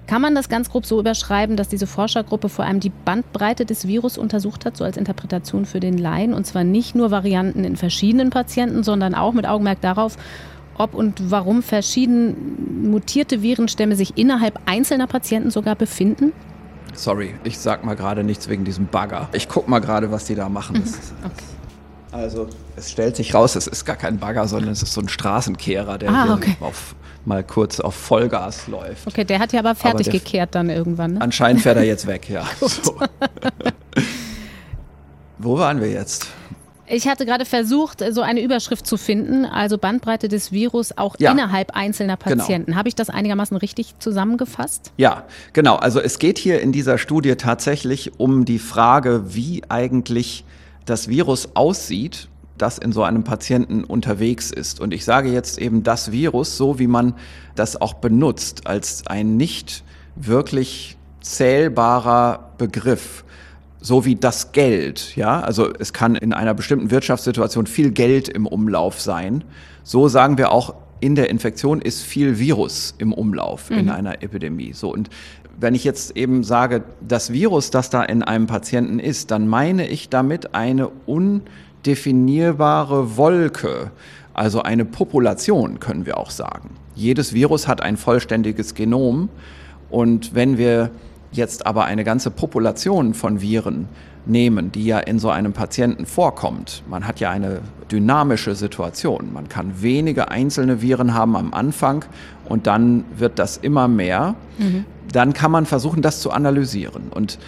[0.07, 3.89] Kann man das ganz grob so überschreiben, dass diese Forschergruppe vor allem die Bandbreite des
[3.89, 7.77] Virus untersucht hat, so als Interpretation für den Laien, und zwar nicht nur Varianten in
[7.77, 10.19] verschiedenen Patienten, sondern auch mit Augenmerk darauf,
[10.77, 16.33] ob und warum verschieden mutierte Virenstämme sich innerhalb einzelner Patienten sogar befinden?
[16.95, 19.29] Sorry, ich sag mal gerade nichts wegen diesem Bagger.
[19.33, 20.77] Ich guck mal gerade, was die da machen.
[20.77, 20.95] Mhm.
[21.25, 21.45] Okay.
[22.13, 25.09] Also, es stellt sich raus, es ist gar kein Bagger, sondern es ist so ein
[25.09, 26.57] Straßenkehrer, der ah, okay.
[26.61, 29.09] auf, mal kurz auf Vollgas läuft.
[29.09, 31.15] Okay, der hat ja aber fertig aber gekehrt dann irgendwann.
[31.15, 31.21] Ne?
[31.21, 32.47] Anscheinend fährt er jetzt weg, ja.
[35.39, 36.29] Wo waren wir jetzt?
[36.87, 41.33] Ich hatte gerade versucht, so eine Überschrift zu finden, also Bandbreite des Virus auch ja.
[41.33, 42.37] innerhalb einzelner genau.
[42.37, 42.67] Patienten.
[42.67, 42.79] Genau.
[42.79, 44.93] Habe ich das einigermaßen richtig zusammengefasst?
[44.97, 45.77] Ja, genau.
[45.77, 50.45] Also es geht hier in dieser Studie tatsächlich um die Frage, wie eigentlich
[50.85, 54.81] das Virus aussieht, das in so einem Patienten unterwegs ist.
[54.81, 57.15] Und ich sage jetzt eben das Virus, so wie man
[57.55, 59.83] das auch benutzt, als ein nicht
[60.17, 63.24] wirklich zählbarer Begriff
[63.85, 68.47] so wie das Geld, ja, also es kann in einer bestimmten Wirtschaftssituation viel Geld im
[68.47, 69.45] Umlauf sein.
[69.83, 73.79] So sagen wir auch in der Infektion ist viel Virus im Umlauf mhm.
[73.79, 74.73] in einer Epidemie.
[74.73, 75.11] So und
[75.61, 79.87] wenn ich jetzt eben sage, das Virus, das da in einem Patienten ist, dann meine
[79.87, 83.91] ich damit eine undefinierbare Wolke,
[84.33, 86.71] also eine Population, können wir auch sagen.
[86.95, 89.29] Jedes Virus hat ein vollständiges Genom
[89.91, 90.91] und wenn wir
[91.37, 93.89] jetzt aber eine ganze Population von Viren
[94.27, 96.83] nehmen, die ja in so einem Patienten vorkommt.
[96.89, 99.33] Man hat ja eine dynamische Situation.
[99.33, 102.05] Man kann wenige einzelne Viren haben am Anfang
[102.47, 104.35] und dann wird das immer mehr.
[104.59, 104.85] Mhm.
[105.13, 107.05] Dann kann man versuchen, das zu analysieren.
[107.11, 107.39] Und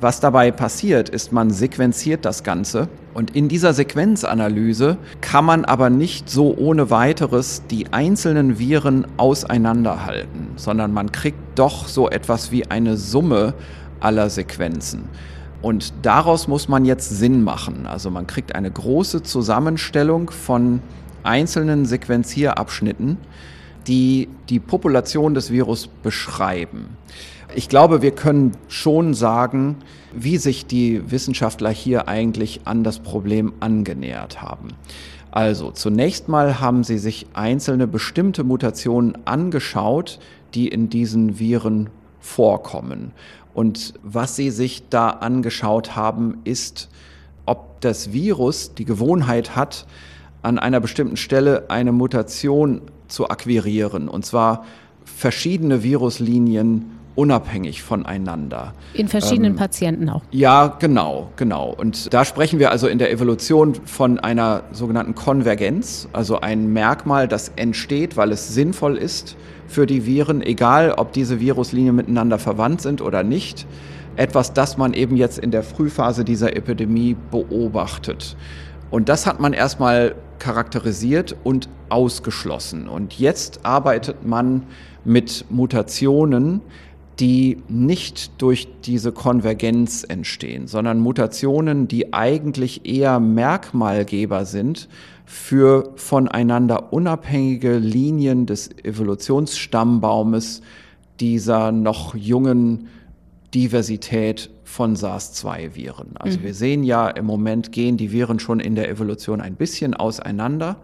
[0.00, 5.88] was dabei passiert, ist, man sequenziert das Ganze und in dieser Sequenzanalyse kann man aber
[5.88, 12.66] nicht so ohne weiteres die einzelnen Viren auseinanderhalten, sondern man kriegt doch so etwas wie
[12.66, 13.54] eine Summe
[14.00, 15.04] aller Sequenzen.
[15.62, 17.86] Und daraus muss man jetzt Sinn machen.
[17.86, 20.80] Also man kriegt eine große Zusammenstellung von
[21.22, 23.16] einzelnen Sequenzierabschnitten,
[23.86, 26.96] die die Population des Virus beschreiben.
[27.54, 29.76] Ich glaube, wir können schon sagen,
[30.12, 34.68] wie sich die Wissenschaftler hier eigentlich an das Problem angenähert haben.
[35.30, 40.18] Also zunächst mal haben sie sich einzelne bestimmte Mutationen angeschaut,
[40.54, 43.12] die in diesen Viren vorkommen.
[43.54, 46.88] Und was sie sich da angeschaut haben, ist,
[47.46, 49.86] ob das Virus die Gewohnheit hat,
[50.42, 54.08] an einer bestimmten Stelle eine Mutation zu akquirieren.
[54.08, 54.64] Und zwar
[55.04, 58.74] verschiedene Viruslinien unabhängig voneinander.
[58.92, 60.22] In verschiedenen ähm, Patienten auch.
[60.30, 61.74] Ja, genau, genau.
[61.76, 67.26] Und da sprechen wir also in der Evolution von einer sogenannten Konvergenz, also ein Merkmal,
[67.26, 72.82] das entsteht, weil es sinnvoll ist für die Viren, egal ob diese Viruslinien miteinander verwandt
[72.82, 73.66] sind oder nicht.
[74.16, 78.36] Etwas, das man eben jetzt in der Frühphase dieser Epidemie beobachtet.
[78.90, 82.88] Und das hat man erstmal charakterisiert und ausgeschlossen.
[82.88, 84.62] Und jetzt arbeitet man
[85.04, 86.60] mit Mutationen,
[87.18, 94.88] die nicht durch diese Konvergenz entstehen, sondern Mutationen, die eigentlich eher Merkmalgeber sind
[95.24, 100.60] für voneinander unabhängige Linien des Evolutionsstammbaumes
[101.18, 102.88] dieser noch jungen
[103.54, 106.16] Diversität von SARS-2-Viren.
[106.18, 106.44] Also mhm.
[106.44, 110.76] wir sehen ja, im Moment gehen die Viren schon in der Evolution ein bisschen auseinander,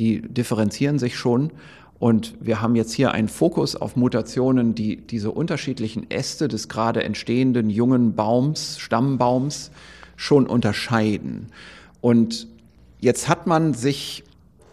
[0.00, 1.52] die differenzieren sich schon
[2.00, 7.04] und wir haben jetzt hier einen Fokus auf Mutationen, die diese unterschiedlichen Äste des gerade
[7.04, 9.70] entstehenden jungen Baums, Stammbaums
[10.16, 11.48] schon unterscheiden.
[12.00, 12.48] Und
[13.00, 14.24] jetzt hat man sich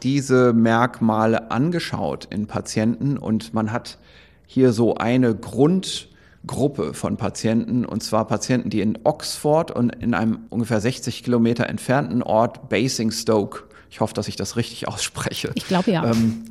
[0.04, 3.98] diese Merkmale angeschaut in Patienten und man hat
[4.46, 10.46] hier so eine Grundgruppe von Patienten, und zwar Patienten, die in Oxford und in einem
[10.50, 15.52] ungefähr 60 Kilometer entfernten Ort Basingstoke, ich hoffe, dass ich das richtig ausspreche.
[15.56, 16.10] Ich glaube ja.
[16.10, 16.46] Ähm,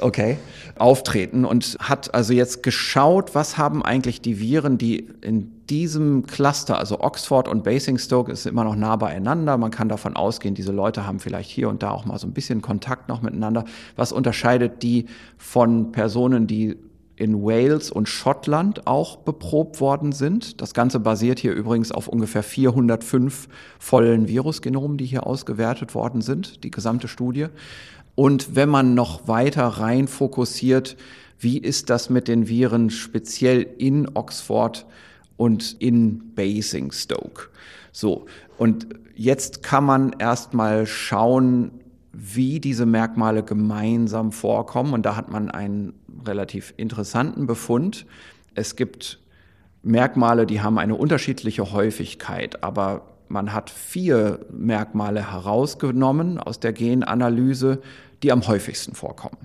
[0.00, 0.38] okay,
[0.78, 6.78] auftreten und hat also jetzt geschaut, was haben eigentlich die Viren, die in diesem Cluster,
[6.78, 9.56] also Oxford und Basingstoke ist immer noch nah beieinander.
[9.56, 12.32] Man kann davon ausgehen, diese Leute haben vielleicht hier und da auch mal so ein
[12.32, 13.64] bisschen Kontakt noch miteinander.
[13.94, 15.06] Was unterscheidet die
[15.38, 16.76] von Personen, die
[17.20, 20.62] in Wales und Schottland auch beprobt worden sind.
[20.62, 26.64] Das Ganze basiert hier übrigens auf ungefähr 405 vollen Virusgenomen, die hier ausgewertet worden sind,
[26.64, 27.48] die gesamte Studie.
[28.14, 30.96] Und wenn man noch weiter rein fokussiert,
[31.38, 34.86] wie ist das mit den Viren speziell in Oxford
[35.36, 37.48] und in Basingstoke?
[37.92, 38.24] So.
[38.56, 41.79] Und jetzt kann man erstmal schauen,
[42.12, 44.92] wie diese Merkmale gemeinsam vorkommen.
[44.94, 45.94] Und da hat man einen
[46.26, 48.06] relativ interessanten Befund.
[48.54, 49.20] Es gibt
[49.82, 57.80] Merkmale, die haben eine unterschiedliche Häufigkeit, aber man hat vier Merkmale herausgenommen aus der Genanalyse,
[58.22, 59.38] die am häufigsten vorkommen.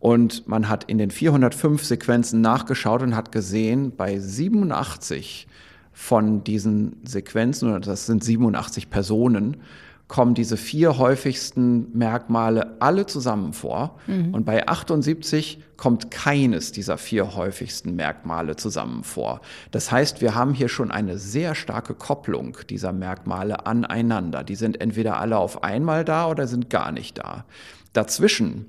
[0.00, 5.46] Und man hat in den 405 Sequenzen nachgeschaut und hat gesehen, bei 87
[5.92, 9.58] von diesen Sequenzen, das sind 87 Personen,
[10.08, 13.98] kommen diese vier häufigsten Merkmale alle zusammen vor.
[14.06, 14.34] Mhm.
[14.34, 19.40] Und bei 78 kommt keines dieser vier häufigsten Merkmale zusammen vor.
[19.70, 24.44] Das heißt, wir haben hier schon eine sehr starke Kopplung dieser Merkmale aneinander.
[24.44, 27.44] Die sind entweder alle auf einmal da oder sind gar nicht da.
[27.92, 28.66] Dazwischen,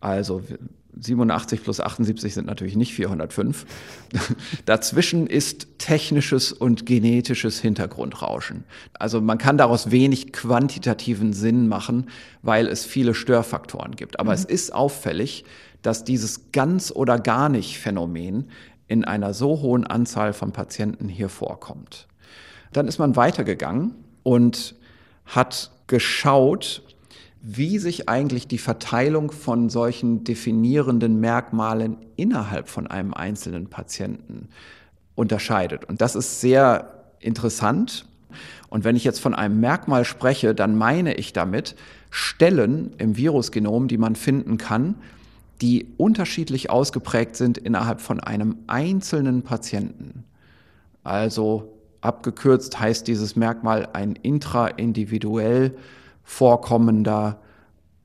[0.00, 0.42] also
[0.98, 3.66] 87 plus 78 sind natürlich nicht 405.
[4.64, 8.64] Dazwischen ist technisches und genetisches Hintergrundrauschen.
[8.94, 12.08] Also man kann daraus wenig quantitativen Sinn machen,
[12.42, 14.18] weil es viele Störfaktoren gibt.
[14.18, 14.36] Aber mhm.
[14.36, 15.44] es ist auffällig,
[15.82, 18.50] dass dieses ganz oder gar nicht Phänomen
[18.88, 22.06] in einer so hohen Anzahl von Patienten hier vorkommt.
[22.72, 24.74] Dann ist man weitergegangen und
[25.26, 26.82] hat geschaut,
[27.42, 34.48] wie sich eigentlich die Verteilung von solchen definierenden Merkmalen innerhalb von einem einzelnen Patienten
[35.14, 35.84] unterscheidet.
[35.84, 38.06] Und das ist sehr interessant.
[38.68, 41.76] Und wenn ich jetzt von einem Merkmal spreche, dann meine ich damit
[42.10, 44.96] Stellen im Virusgenom, die man finden kann,
[45.60, 50.24] die unterschiedlich ausgeprägt sind innerhalb von einem einzelnen Patienten.
[51.02, 55.76] Also abgekürzt heißt dieses Merkmal ein intraindividuell
[56.26, 57.40] vorkommender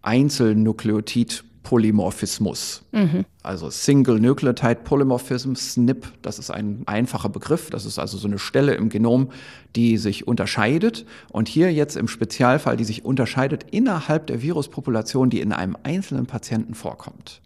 [0.03, 2.83] Einzelnukleotid-Polymorphismus.
[2.91, 3.25] Mhm.
[3.43, 7.69] Also Single Nucleotide Polymorphism, SNP, das ist ein einfacher Begriff.
[7.71, 9.29] Das ist also so eine Stelle im Genom,
[9.75, 11.05] die sich unterscheidet.
[11.29, 16.27] Und hier jetzt im Spezialfall, die sich unterscheidet innerhalb der Viruspopulation, die in einem einzelnen
[16.27, 17.41] Patienten vorkommt.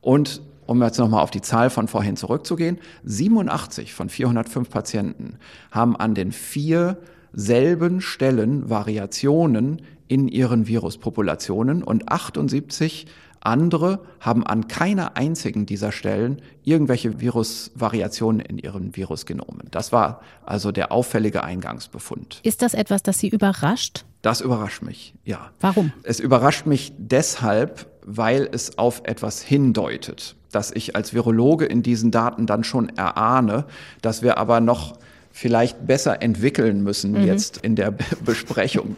[0.00, 5.38] Und um jetzt nochmal auf die Zahl von vorhin zurückzugehen, 87 von 405 Patienten
[5.70, 6.98] haben an den vier
[7.32, 13.06] selben Stellen Variationen in ihren Viruspopulationen und 78
[13.46, 19.68] andere haben an keiner einzigen dieser Stellen irgendwelche Virusvariationen in ihren Virusgenomen.
[19.70, 22.40] Das war also der auffällige Eingangsbefund.
[22.42, 24.04] Ist das etwas, das Sie überrascht?
[24.22, 25.50] Das überrascht mich, ja.
[25.60, 25.92] Warum?
[26.02, 32.10] Es überrascht mich deshalb, weil es auf etwas hindeutet, dass ich als Virologe in diesen
[32.10, 33.66] Daten dann schon erahne,
[34.02, 34.98] dass wir aber noch
[35.36, 37.26] vielleicht besser entwickeln müssen mhm.
[37.26, 37.90] jetzt in der
[38.24, 38.96] Besprechung.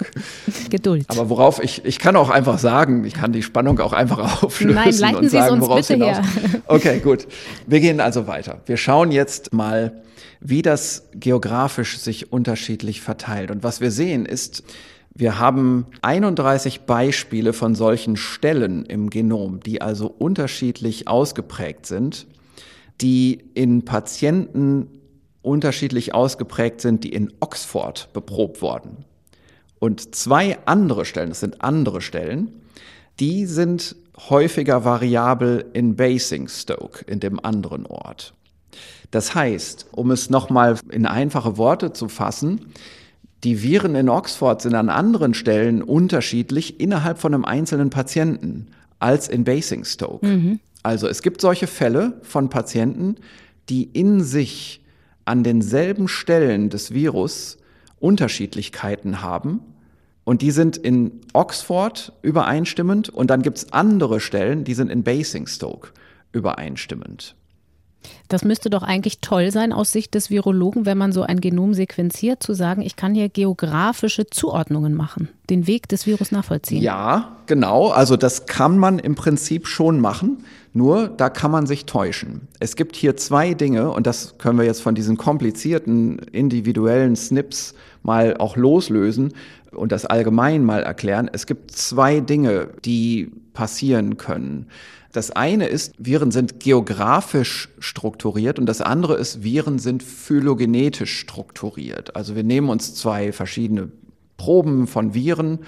[0.70, 1.06] Geduld.
[1.08, 4.76] Aber worauf ich, ich kann auch einfach sagen, ich kann die Spannung auch einfach auflösen
[4.76, 6.18] Nein, leiten und Sie sagen, worauf es hinaus.
[6.18, 6.22] Her.
[6.68, 7.26] Okay, gut.
[7.66, 8.60] Wir gehen also weiter.
[8.66, 10.00] Wir schauen jetzt mal,
[10.40, 13.50] wie das geografisch sich unterschiedlich verteilt.
[13.50, 14.62] Und was wir sehen ist,
[15.12, 22.28] wir haben 31 Beispiele von solchen Stellen im Genom, die also unterschiedlich ausgeprägt sind,
[23.00, 24.97] die in Patienten
[25.48, 29.04] unterschiedlich ausgeprägt sind, die in Oxford beprobt wurden.
[29.78, 32.52] Und zwei andere Stellen, das sind andere Stellen,
[33.20, 33.96] die sind
[34.28, 38.34] häufiger variabel in Basingstoke, in dem anderen Ort.
[39.10, 42.72] Das heißt, um es nochmal in einfache Worte zu fassen,
[43.44, 48.66] die Viren in Oxford sind an anderen Stellen unterschiedlich innerhalb von einem einzelnen Patienten
[48.98, 50.26] als in Basingstoke.
[50.26, 50.60] Mhm.
[50.82, 53.16] Also es gibt solche Fälle von Patienten,
[53.68, 54.82] die in sich
[55.28, 57.58] an denselben Stellen des Virus
[58.00, 59.60] Unterschiedlichkeiten haben.
[60.24, 65.02] Und die sind in Oxford übereinstimmend und dann gibt es andere Stellen, die sind in
[65.02, 65.90] Basingstoke
[66.32, 67.34] übereinstimmend.
[68.28, 71.74] Das müsste doch eigentlich toll sein aus Sicht des Virologen, wenn man so ein Genom
[71.74, 76.82] sequenziert, zu sagen, ich kann hier geografische Zuordnungen machen, den Weg des Virus nachvollziehen.
[76.82, 77.88] Ja, genau.
[77.88, 80.44] Also das kann man im Prinzip schon machen.
[80.74, 82.42] Nur da kann man sich täuschen.
[82.60, 87.74] Es gibt hier zwei Dinge, und das können wir jetzt von diesen komplizierten individuellen Snips
[88.02, 89.32] mal auch loslösen
[89.72, 91.28] und das allgemein mal erklären.
[91.32, 94.66] Es gibt zwei Dinge, die passieren können.
[95.12, 102.14] Das eine ist, Viren sind geografisch strukturiert und das andere ist, Viren sind phylogenetisch strukturiert.
[102.14, 103.90] Also wir nehmen uns zwei verschiedene
[104.36, 105.60] Proben von Viren,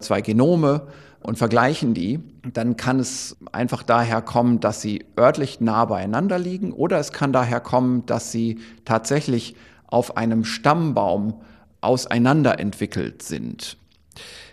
[0.00, 0.88] zwei Genome
[1.22, 2.20] und vergleichen die,
[2.52, 7.32] dann kann es einfach daher kommen, dass sie örtlich nah beieinander liegen oder es kann
[7.32, 9.54] daher kommen, dass sie tatsächlich
[9.86, 11.40] auf einem Stammbaum
[11.80, 13.76] auseinanderentwickelt sind.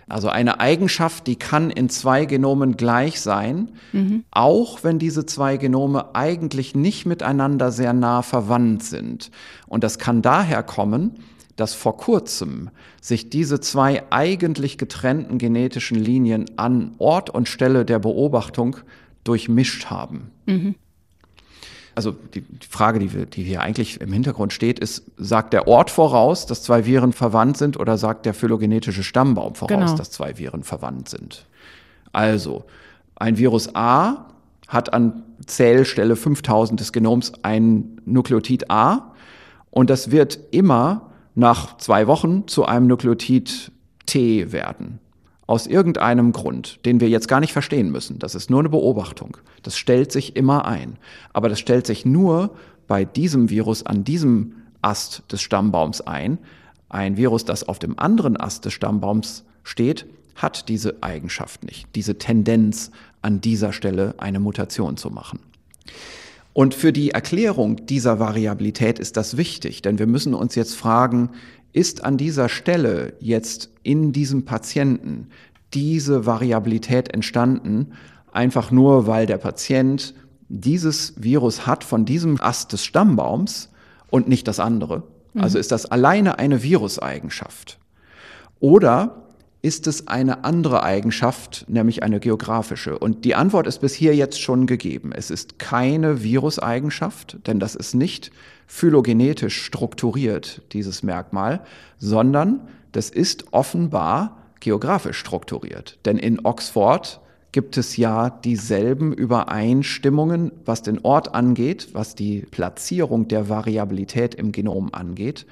[0.07, 4.23] Also eine Eigenschaft, die kann in zwei Genomen gleich sein, mhm.
[4.29, 9.31] auch wenn diese zwei Genome eigentlich nicht miteinander sehr nah verwandt sind.
[9.67, 11.15] Und das kann daher kommen,
[11.55, 12.69] dass vor kurzem
[13.01, 18.77] sich diese zwei eigentlich getrennten genetischen Linien an Ort und Stelle der Beobachtung
[19.23, 20.31] durchmischt haben.
[20.45, 20.75] Mhm.
[21.95, 25.67] Also die, die Frage, die, wir, die hier eigentlich im Hintergrund steht, ist, sagt der
[25.67, 29.95] Ort voraus, dass zwei Viren verwandt sind oder sagt der phylogenetische Stammbaum voraus, genau.
[29.95, 31.45] dass zwei Viren verwandt sind?
[32.11, 32.65] Also,
[33.15, 34.25] ein Virus A
[34.67, 39.13] hat an Zellstelle 5000 des Genoms ein Nukleotid A
[39.69, 43.71] und das wird immer nach zwei Wochen zu einem Nukleotid
[44.05, 44.99] T werden.
[45.47, 48.17] Aus irgendeinem Grund, den wir jetzt gar nicht verstehen müssen.
[48.17, 49.37] Das ist nur eine Beobachtung.
[49.61, 50.97] Das stellt sich immer ein.
[51.33, 52.51] Aber das stellt sich nur
[52.87, 56.39] bei diesem Virus an diesem Ast des Stammbaums ein.
[56.89, 62.17] Ein Virus, das auf dem anderen Ast des Stammbaums steht, hat diese Eigenschaft nicht, diese
[62.17, 62.91] Tendenz
[63.21, 65.39] an dieser Stelle eine Mutation zu machen.
[66.53, 71.31] Und für die Erklärung dieser Variabilität ist das wichtig, denn wir müssen uns jetzt fragen,
[71.75, 75.27] ist an dieser Stelle jetzt in diesem Patienten
[75.73, 77.91] diese Variabilität entstanden,
[78.31, 80.15] einfach nur weil der Patient
[80.47, 83.73] dieses Virus hat von diesem Ast des Stammbaums
[84.09, 85.03] und nicht das andere?
[85.37, 85.61] Also mhm.
[85.61, 87.77] ist das alleine eine Viruseigenschaft?
[88.61, 89.23] Oder
[89.61, 92.97] ist es eine andere Eigenschaft, nämlich eine geografische?
[92.97, 95.11] Und die Antwort ist bis hier jetzt schon gegeben.
[95.11, 98.31] Es ist keine Viruseigenschaft, denn das ist nicht
[98.67, 101.61] phylogenetisch strukturiert, dieses Merkmal,
[101.97, 105.99] sondern das ist offenbar geografisch strukturiert.
[106.05, 107.19] Denn in Oxford
[107.51, 114.51] gibt es ja dieselben Übereinstimmungen, was den Ort angeht, was die Platzierung der Variabilität im
[114.51, 115.45] Genom angeht.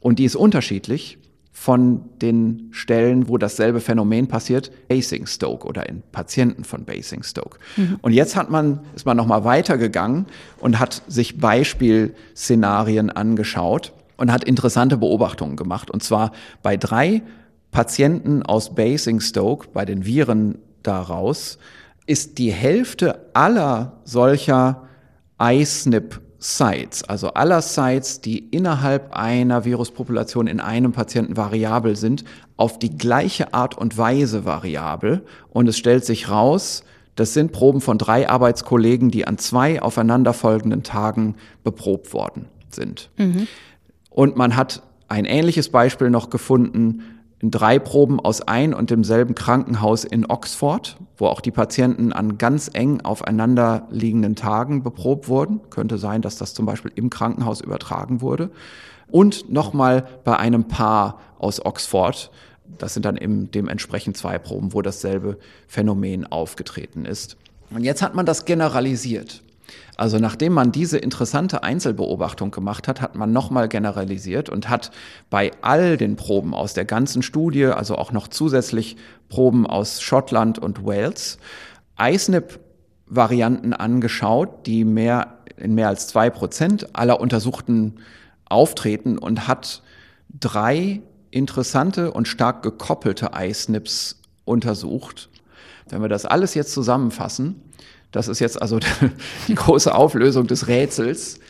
[0.00, 1.18] Und die ist unterschiedlich
[1.52, 7.58] von den Stellen, wo dasselbe Phänomen passiert, Basingstoke oder in Patienten von Basingstoke.
[7.76, 7.98] Mhm.
[8.00, 10.26] Und jetzt hat man, ist man nochmal weitergegangen
[10.58, 15.90] und hat sich Beispielszenarien angeschaut und hat interessante Beobachtungen gemacht.
[15.90, 16.32] Und zwar
[16.62, 17.22] bei drei
[17.70, 21.58] Patienten aus Basingstoke, bei den Viren daraus,
[22.06, 24.88] ist die Hälfte aller solcher
[25.38, 32.24] iSNP Sites, also aller Sites, die innerhalb einer Viruspopulation in einem Patienten variabel sind,
[32.56, 35.24] auf die gleiche Art und Weise variabel.
[35.50, 36.82] Und es stellt sich raus,
[37.14, 43.10] das sind Proben von drei Arbeitskollegen, die an zwei aufeinanderfolgenden Tagen beprobt worden sind.
[43.18, 43.46] Mhm.
[44.10, 50.04] Und man hat ein ähnliches Beispiel noch gefunden drei Proben aus ein und demselben Krankenhaus
[50.04, 55.60] in Oxford, wo auch die Patienten an ganz eng aufeinander liegenden Tagen beprobt wurden.
[55.68, 58.50] Könnte sein, dass das zum Beispiel im Krankenhaus übertragen wurde.
[59.10, 62.30] Und nochmal bei einem Paar aus Oxford.
[62.78, 67.36] Das sind dann eben dementsprechend zwei Proben, wo dasselbe Phänomen aufgetreten ist.
[67.70, 69.42] Und jetzt hat man das generalisiert.
[70.02, 74.90] Also nachdem man diese interessante Einzelbeobachtung gemacht hat, hat man nochmal generalisiert und hat
[75.30, 78.96] bei all den Proben aus der ganzen Studie, also auch noch zusätzlich
[79.28, 81.38] Proben aus Schottland und Wales,
[82.00, 88.00] ISNP-Varianten angeschaut, die mehr, in mehr als zwei Prozent aller Untersuchten
[88.46, 89.84] auftreten und hat
[90.40, 91.00] drei
[91.30, 95.28] interessante und stark gekoppelte ISNPs untersucht.
[95.88, 97.62] Wenn wir das alles jetzt zusammenfassen,
[98.12, 98.78] das ist jetzt also
[99.48, 101.40] die große Auflösung des Rätsels.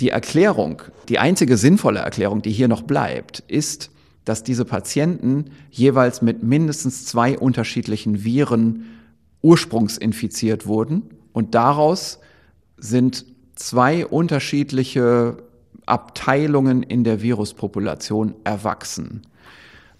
[0.00, 3.90] Die Erklärung, die einzige sinnvolle Erklärung, die hier noch bleibt, ist,
[4.24, 8.84] dass diese Patienten jeweils mit mindestens zwei unterschiedlichen Viren
[9.42, 11.02] ursprungsinfiziert wurden
[11.32, 12.20] und daraus
[12.76, 15.38] sind zwei unterschiedliche
[15.86, 19.22] Abteilungen in der Viruspopulation erwachsen.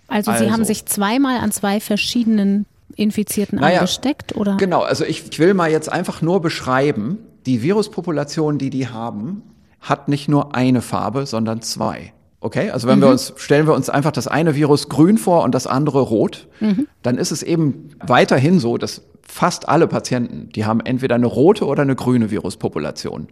[0.07, 2.67] Also, Sie haben also sich zweimal an zwei verschiedenen
[2.99, 4.37] Infizierten naja, angesteckt?
[4.37, 4.57] Oder?
[4.57, 9.43] Genau, also ich, ich will mal jetzt einfach nur beschreiben, die Viruspopulation, die die haben,
[9.81, 12.13] hat nicht nur eine Farbe, sondern zwei.
[12.41, 13.03] Okay, also wenn mhm.
[13.03, 16.49] wir uns, stellen wir uns einfach das eine Virus grün vor und das andere rot,
[16.61, 16.87] mhm.
[17.03, 21.67] dann ist es eben weiterhin so, dass fast alle Patienten, die haben entweder eine rote
[21.67, 23.29] oder eine grüne Viruspopulation.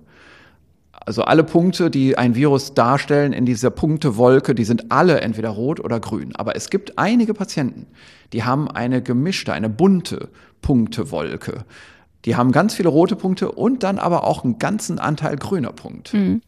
[1.06, 5.78] Also alle Punkte, die ein Virus darstellen in dieser Punktewolke, die sind alle entweder rot
[5.78, 6.34] oder grün.
[6.34, 7.86] Aber es gibt einige Patienten,
[8.32, 10.28] die haben eine gemischte, eine bunte
[10.62, 11.64] Punktewolke.
[12.24, 16.16] Die haben ganz viele rote Punkte und dann aber auch einen ganzen Anteil grüner Punkte.
[16.16, 16.42] Mhm.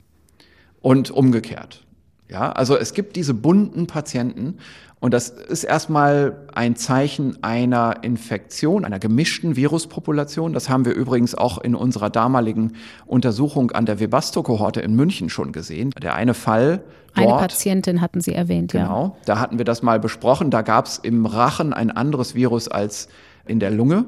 [0.81, 1.87] Und umgekehrt.
[2.29, 4.59] Ja, also es gibt diese bunten Patienten
[5.01, 10.53] und das ist erstmal ein Zeichen einer Infektion, einer gemischten Viruspopulation.
[10.53, 12.73] Das haben wir übrigens auch in unserer damaligen
[13.07, 15.93] Untersuchung an der Webasto-Kohorte in München schon gesehen.
[16.03, 16.83] Der eine Fall.
[17.15, 18.89] Dort, eine Patientin hatten Sie erwähnt, genau, ja.
[18.89, 20.51] Genau, da hatten wir das mal besprochen.
[20.51, 23.09] Da gab es im Rachen ein anderes Virus als
[23.47, 24.05] in der Lunge.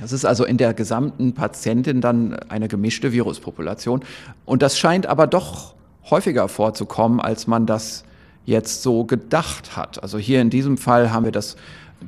[0.00, 4.02] Das ist also in der gesamten Patientin dann eine gemischte Viruspopulation.
[4.46, 5.74] Und das scheint aber doch
[6.10, 8.04] häufiger vorzukommen, als man das
[8.46, 10.02] jetzt so gedacht hat.
[10.02, 11.56] Also hier in diesem Fall haben wir das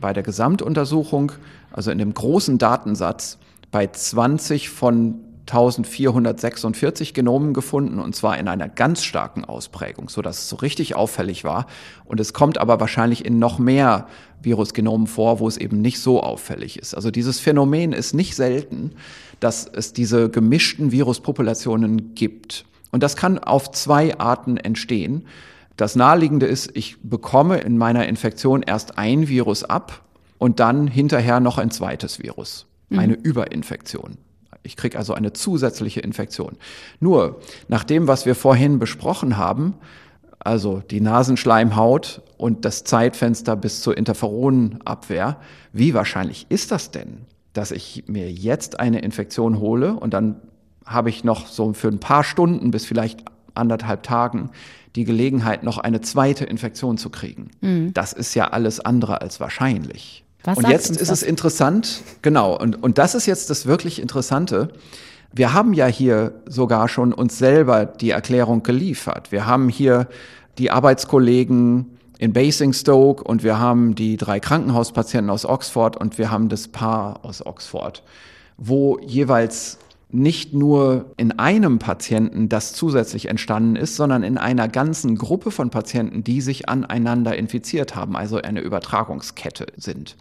[0.01, 1.33] bei der Gesamtuntersuchung,
[1.71, 3.39] also in dem großen Datensatz,
[3.71, 5.17] bei 20 von
[5.49, 10.95] 1446 Genomen gefunden und zwar in einer ganz starken Ausprägung, so dass es so richtig
[10.95, 11.67] auffällig war.
[12.05, 14.07] Und es kommt aber wahrscheinlich in noch mehr
[14.43, 16.95] Virusgenomen vor, wo es eben nicht so auffällig ist.
[16.95, 18.93] Also dieses Phänomen ist nicht selten,
[19.41, 22.67] dass es diese gemischten Viruspopulationen gibt.
[22.91, 25.25] Und das kann auf zwei Arten entstehen.
[25.79, 30.03] Das Naheliegende ist, ich bekomme in meiner Infektion erst ein Virus ab
[30.37, 32.99] und dann hinterher noch ein zweites Virus, mhm.
[32.99, 34.19] eine Überinfektion.
[34.65, 36.57] Ich kriege also eine zusätzliche Infektion.
[36.99, 39.75] Nur, nach dem, was wir vorhin besprochen haben,
[40.41, 45.37] also die Nasenschleimhaut und das Zeitfenster bis zur Interferonabwehr,
[45.73, 47.19] wie wahrscheinlich ist das denn,
[47.53, 50.41] dass ich mir jetzt eine Infektion hole und dann
[50.85, 53.21] habe ich noch so für ein paar Stunden bis vielleicht
[53.55, 54.51] anderthalb Tagen
[54.99, 57.53] die Gelegenheit, noch eine zweite Infektion zu kriegen.
[57.61, 57.95] Mhm.
[57.95, 60.25] Das ist ja alles andere als wahrscheinlich.
[60.43, 61.11] Was und jetzt ist das?
[61.11, 64.71] es interessant, genau, und, und das ist jetzt das wirklich Interessante.
[65.33, 69.31] Wir haben ja hier sogar schon uns selber die Erklärung geliefert.
[69.31, 70.09] Wir haben hier
[70.59, 76.49] die Arbeitskollegen in Basingstoke und wir haben die drei Krankenhauspatienten aus Oxford und wir haben
[76.49, 78.03] das Paar aus Oxford,
[78.57, 79.79] wo jeweils
[80.11, 85.71] nicht nur in einem Patienten das zusätzlich entstanden ist, sondern in einer ganzen Gruppe von
[85.71, 90.17] Patienten, die sich aneinander infiziert haben, also eine Übertragungskette sind.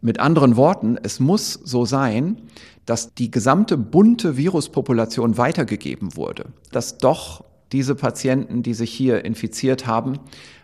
[0.00, 2.40] Mit anderen Worten, es muss so sein,
[2.86, 9.86] dass die gesamte bunte Viruspopulation weitergegeben wurde, dass doch diese Patienten, die sich hier infiziert
[9.86, 10.20] haben,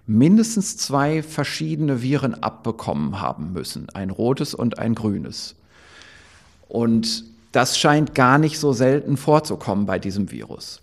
[0.06, 5.56] mindestens zwei verschiedene Viren abbekommen haben müssen, ein rotes und ein grünes.
[6.68, 7.24] Und
[7.54, 10.80] das scheint gar nicht so selten vorzukommen bei diesem Virus.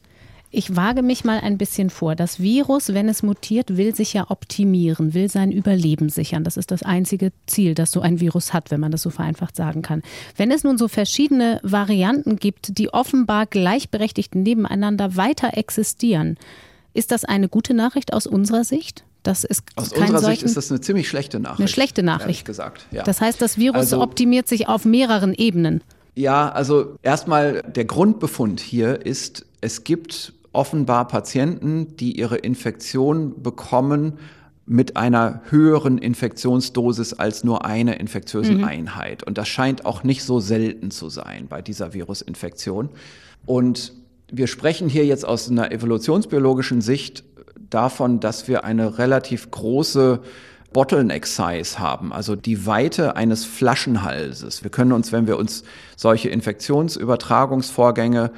[0.54, 2.16] Ich wage mich mal ein bisschen vor.
[2.16, 6.44] Das Virus, wenn es mutiert, will sich ja optimieren, will sein Überleben sichern.
[6.44, 9.56] Das ist das einzige Ziel, das so ein Virus hat, wenn man das so vereinfacht
[9.56, 10.02] sagen kann.
[10.36, 16.38] Wenn es nun so verschiedene Varianten gibt, die offenbar gleichberechtigt nebeneinander weiter existieren,
[16.94, 19.06] ist das eine gute Nachricht aus unserer Sicht?
[19.24, 21.60] Das ist Aus unserer solchen, Sicht ist das eine ziemlich schlechte Nachricht.
[21.60, 22.44] Eine schlechte Nachricht.
[22.44, 22.88] gesagt.
[22.92, 23.04] Ja.
[23.04, 25.82] Das heißt, das Virus also, optimiert sich auf mehreren Ebenen.
[26.16, 34.20] Ja, also erstmal der Grundbefund hier ist, es gibt offenbar Patienten, die ihre Infektion bekommen
[34.66, 38.64] mit einer höheren Infektionsdosis als nur eine infektiösen mhm.
[38.64, 39.24] Einheit.
[39.24, 42.90] Und das scheint auch nicht so selten zu sein bei dieser Virusinfektion.
[43.46, 43.94] Und
[44.32, 47.24] wir sprechen hier jetzt aus einer evolutionsbiologischen Sicht
[47.70, 50.22] davon, dass wir eine relativ große
[50.74, 54.64] Bottleneck Size haben, also die Weite eines Flaschenhalses.
[54.64, 55.64] Wir können uns, wenn wir uns
[55.98, 58.32] solche Infektionsübertragungsvorgänge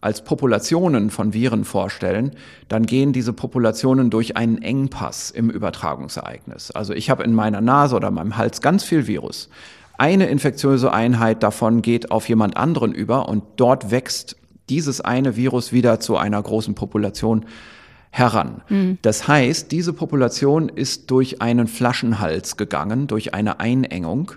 [0.00, 2.32] als Populationen von Viren vorstellen,
[2.68, 6.70] dann gehen diese Populationen durch einen Engpass im Übertragungsereignis.
[6.70, 9.50] Also ich habe in meiner Nase oder meinem Hals ganz viel Virus.
[9.98, 14.36] Eine infektiöse Einheit davon geht auf jemand anderen über und dort wächst
[14.70, 17.44] dieses eine Virus wieder zu einer großen Population
[18.10, 18.62] heran.
[18.68, 18.98] Mhm.
[19.02, 24.32] Das heißt, diese Population ist durch einen Flaschenhals gegangen, durch eine Einengung,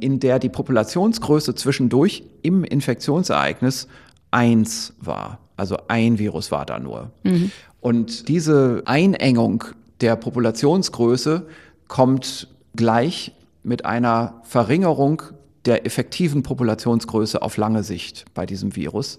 [0.00, 3.86] in der die Populationsgröße zwischendurch im Infektionsereignis
[4.30, 5.38] eins war.
[5.56, 7.12] Also ein Virus war da nur.
[7.22, 7.52] Mhm.
[7.80, 9.64] Und diese Einengung
[10.00, 11.46] der Populationsgröße
[11.88, 15.22] kommt gleich mit einer Verringerung
[15.64, 19.18] der effektiven Populationsgröße auf lange Sicht bei diesem Virus.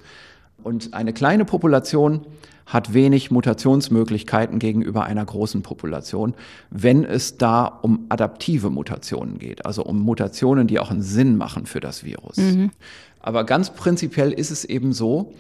[0.64, 2.26] Und eine kleine Population
[2.66, 6.34] hat wenig Mutationsmöglichkeiten gegenüber einer großen Population,
[6.70, 11.66] wenn es da um adaptive Mutationen geht, also um Mutationen, die auch einen Sinn machen
[11.66, 12.38] für das Virus.
[12.38, 12.72] Mhm.
[13.20, 15.34] Aber ganz prinzipiell ist es eben so,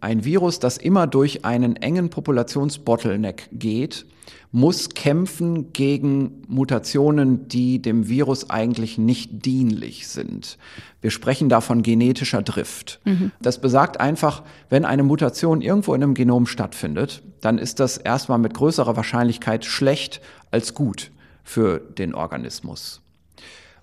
[0.00, 4.06] ein Virus, das immer durch einen engen Populationsbottleneck geht,
[4.50, 10.56] muss kämpfen gegen Mutationen, die dem Virus eigentlich nicht dienlich sind.
[11.02, 13.00] Wir sprechen da von genetischer Drift.
[13.04, 13.30] Mhm.
[13.40, 18.38] Das besagt einfach, wenn eine Mutation irgendwo in einem Genom stattfindet, dann ist das erstmal
[18.38, 20.20] mit größerer Wahrscheinlichkeit schlecht
[20.50, 21.10] als gut
[21.44, 23.02] für den Organismus.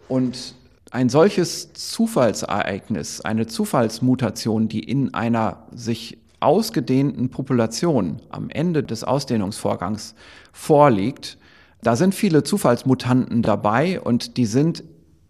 [0.07, 0.55] Und
[0.91, 10.15] ein solches Zufallsereignis, eine Zufallsmutation, die in einer sich ausgedehnten Population am Ende des Ausdehnungsvorgangs
[10.55, 11.37] vorliegt,
[11.83, 14.83] da sind viele Zufallsmutanten dabei und die sind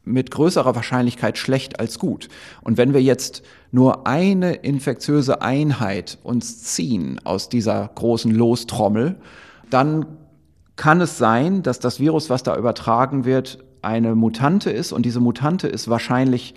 [0.03, 2.30] mit größerer Wahrscheinlichkeit schlecht als gut.
[2.61, 9.15] Und wenn wir jetzt nur eine infektiöse Einheit uns ziehen aus dieser großen Lostrommel,
[9.71, 10.05] dann
[10.76, 14.91] kann es sein, dass das Virus, was da übertragen wird, eine Mutante ist.
[14.91, 16.53] Und diese Mutante ist wahrscheinlich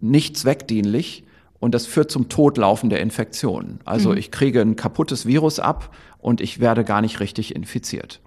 [0.00, 1.24] nicht zweckdienlich
[1.60, 3.80] und das führt zum Todlaufen der Infektion.
[3.84, 4.16] Also mhm.
[4.16, 8.20] ich kriege ein kaputtes Virus ab und ich werde gar nicht richtig infiziert.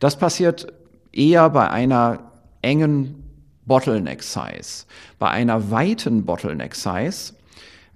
[0.00, 0.72] Das passiert
[1.12, 2.32] eher bei einer
[2.62, 3.22] engen
[3.66, 4.86] Bottleneck Size.
[5.18, 7.34] Bei einer weiten Bottleneck Size,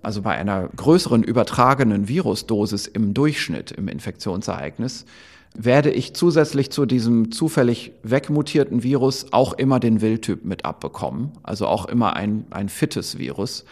[0.02, 5.06] also bei einer größeren übertragenen Virusdosis im Durchschnitt im Infektionsereignis,
[5.54, 11.66] werde ich zusätzlich zu diesem zufällig wegmutierten Virus auch immer den Wildtyp mit abbekommen, also
[11.66, 13.64] auch immer ein, ein fittes Virus.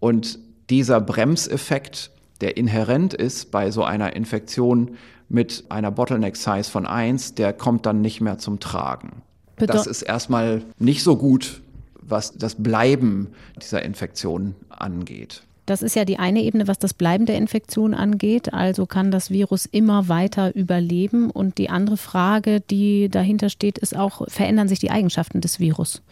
[0.00, 0.38] Und
[0.70, 2.10] dieser Bremseffekt
[2.40, 4.96] der inhärent ist bei so einer Infektion
[5.28, 9.22] mit einer Bottleneck-Size von 1, der kommt dann nicht mehr zum Tragen.
[9.56, 11.62] Bedeu das ist erstmal nicht so gut,
[12.00, 13.28] was das Bleiben
[13.60, 15.42] dieser Infektion angeht.
[15.64, 18.54] Das ist ja die eine Ebene, was das Bleiben der Infektion angeht.
[18.54, 21.28] Also kann das Virus immer weiter überleben.
[21.28, 26.02] Und die andere Frage, die dahinter steht, ist auch, verändern sich die Eigenschaften des Virus?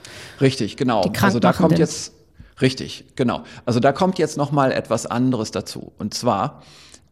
[0.41, 1.03] Richtig, genau.
[1.21, 2.14] Also da kommt jetzt,
[2.61, 3.45] richtig, genau.
[3.65, 5.93] Also da kommt jetzt nochmal etwas anderes dazu.
[5.99, 6.63] Und zwar,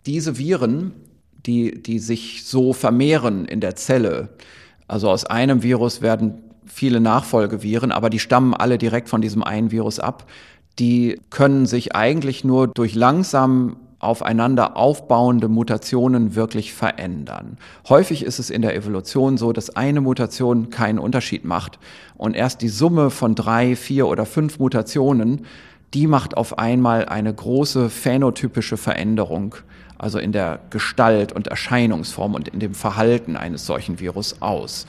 [0.06, 0.92] diese Viren,
[1.46, 4.30] die, die sich so vermehren in der Zelle,
[4.88, 9.70] also aus einem Virus werden viele Nachfolgeviren, aber die stammen alle direkt von diesem einen
[9.70, 10.26] Virus ab
[10.78, 17.56] die können sich eigentlich nur durch langsam aufeinander aufbauende Mutationen wirklich verändern.
[17.88, 21.78] Häufig ist es in der Evolution so, dass eine Mutation keinen Unterschied macht
[22.16, 25.46] und erst die Summe von drei, vier oder fünf Mutationen,
[25.94, 29.54] die macht auf einmal eine große phänotypische Veränderung,
[29.98, 34.86] also in der Gestalt und Erscheinungsform und in dem Verhalten eines solchen Virus aus.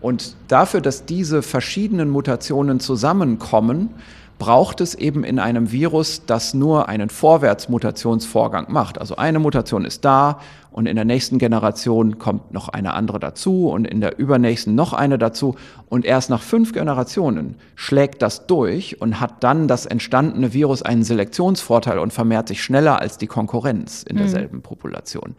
[0.00, 3.90] Und dafür, dass diese verschiedenen Mutationen zusammenkommen,
[4.38, 8.98] braucht es eben in einem Virus, das nur einen Vorwärtsmutationsvorgang macht.
[8.98, 13.68] Also eine Mutation ist da und in der nächsten Generation kommt noch eine andere dazu
[13.68, 15.56] und in der übernächsten noch eine dazu
[15.88, 21.02] und erst nach fünf Generationen schlägt das durch und hat dann das entstandene Virus einen
[21.02, 24.62] Selektionsvorteil und vermehrt sich schneller als die Konkurrenz in derselben mhm.
[24.62, 25.34] Population.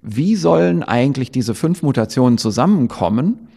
[0.00, 3.48] Wie sollen eigentlich diese fünf Mutationen zusammenkommen,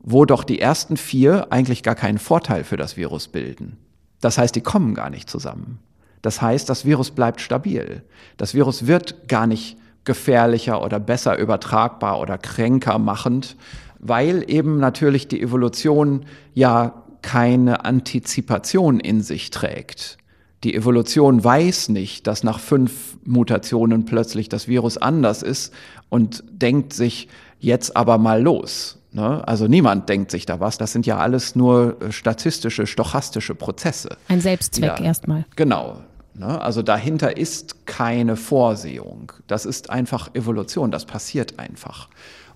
[0.00, 3.78] wo doch die ersten vier eigentlich gar keinen Vorteil für das Virus bilden?
[4.22, 5.78] Das heißt, die kommen gar nicht zusammen.
[6.22, 8.02] Das heißt, das Virus bleibt stabil.
[8.38, 13.56] Das Virus wird gar nicht gefährlicher oder besser übertragbar oder kränker machend,
[13.98, 20.18] weil eben natürlich die Evolution ja keine Antizipation in sich trägt.
[20.64, 25.74] Die Evolution weiß nicht, dass nach fünf Mutationen plötzlich das Virus anders ist
[26.08, 29.01] und denkt sich jetzt aber mal los.
[29.12, 29.46] Ne?
[29.46, 30.78] Also niemand denkt sich da was.
[30.78, 34.16] Das sind ja alles nur äh, statistische, stochastische Prozesse.
[34.28, 35.44] Ein Selbstzweck ja, erstmal.
[35.56, 35.98] Genau.
[36.34, 36.60] Ne?
[36.60, 39.32] Also dahinter ist keine Vorsehung.
[39.46, 40.90] Das ist einfach Evolution.
[40.90, 42.08] Das passiert einfach.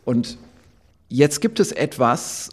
[0.04, 0.38] Und
[1.09, 2.50] jetzt gibt es etwas,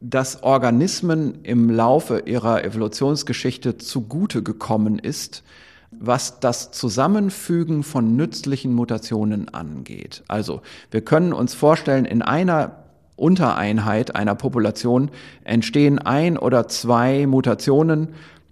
[0.00, 5.44] das Organismen im Laufe ihrer Evolutionsgeschichte zugute gekommen ist,
[5.90, 10.22] was das Zusammenfügen von nützlichen Mutationen angeht.
[10.28, 10.60] Also
[10.90, 12.87] wir können uns vorstellen, in einer
[13.18, 15.10] Untereinheit einer Population
[15.44, 18.08] entstehen ein oder zwei Mutationen,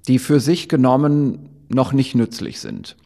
[0.09, 2.97] die für sich genommen noch nicht nützlich sind.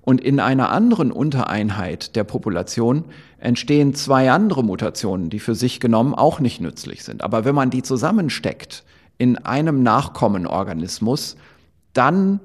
[0.00, 3.04] Und in einer anderen Untereinheit der Population
[3.38, 7.22] entstehen zwei andere Mutationen, die für sich genommen auch nicht nützlich sind.
[7.22, 8.84] Aber wenn man die zusammensteckt
[9.18, 11.36] in einem Nachkommenorganismus,
[11.92, 12.40] dann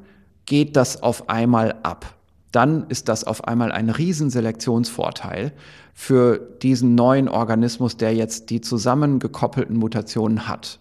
[0.45, 2.16] geht das auf einmal ab.
[2.58, 5.51] Dann ist das auf einmal ein Riesenselektionsvorteil
[5.93, 10.80] für diesen neuen Organismus, der jetzt die zusammengekoppelten Mutationen hat.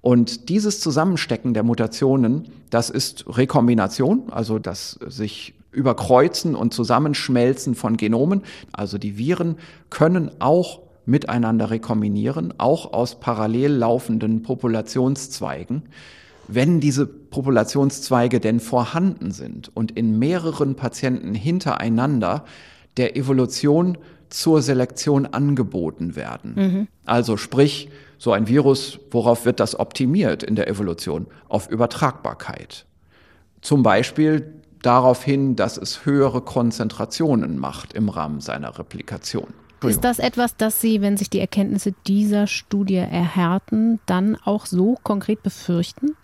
[0.00, 7.98] Und dieses Zusammenstecken der Mutationen, das ist Rekombination, also das sich überkreuzen und Zusammenschmelzen von
[7.98, 8.40] Genomen.
[8.72, 9.56] Also die Viren
[9.90, 15.82] können auch miteinander rekombinieren, auch aus parallel laufenden Populationszweigen.
[16.48, 22.44] Wenn diese Populationszweige denn vorhanden sind und in mehreren Patienten hintereinander
[22.96, 26.54] der Evolution zur Selektion angeboten werden.
[26.54, 26.88] Mhm.
[27.04, 31.26] Also sprich, so ein Virus, worauf wird das optimiert in der Evolution?
[31.48, 32.86] Auf Übertragbarkeit.
[33.60, 39.48] Zum Beispiel darauf hin, dass es höhere Konzentrationen macht im Rahmen seiner Replikation.
[39.82, 44.96] Ist das etwas, das Sie, wenn sich die Erkenntnisse dieser Studie erhärten, dann auch so
[45.02, 46.16] konkret befürchten?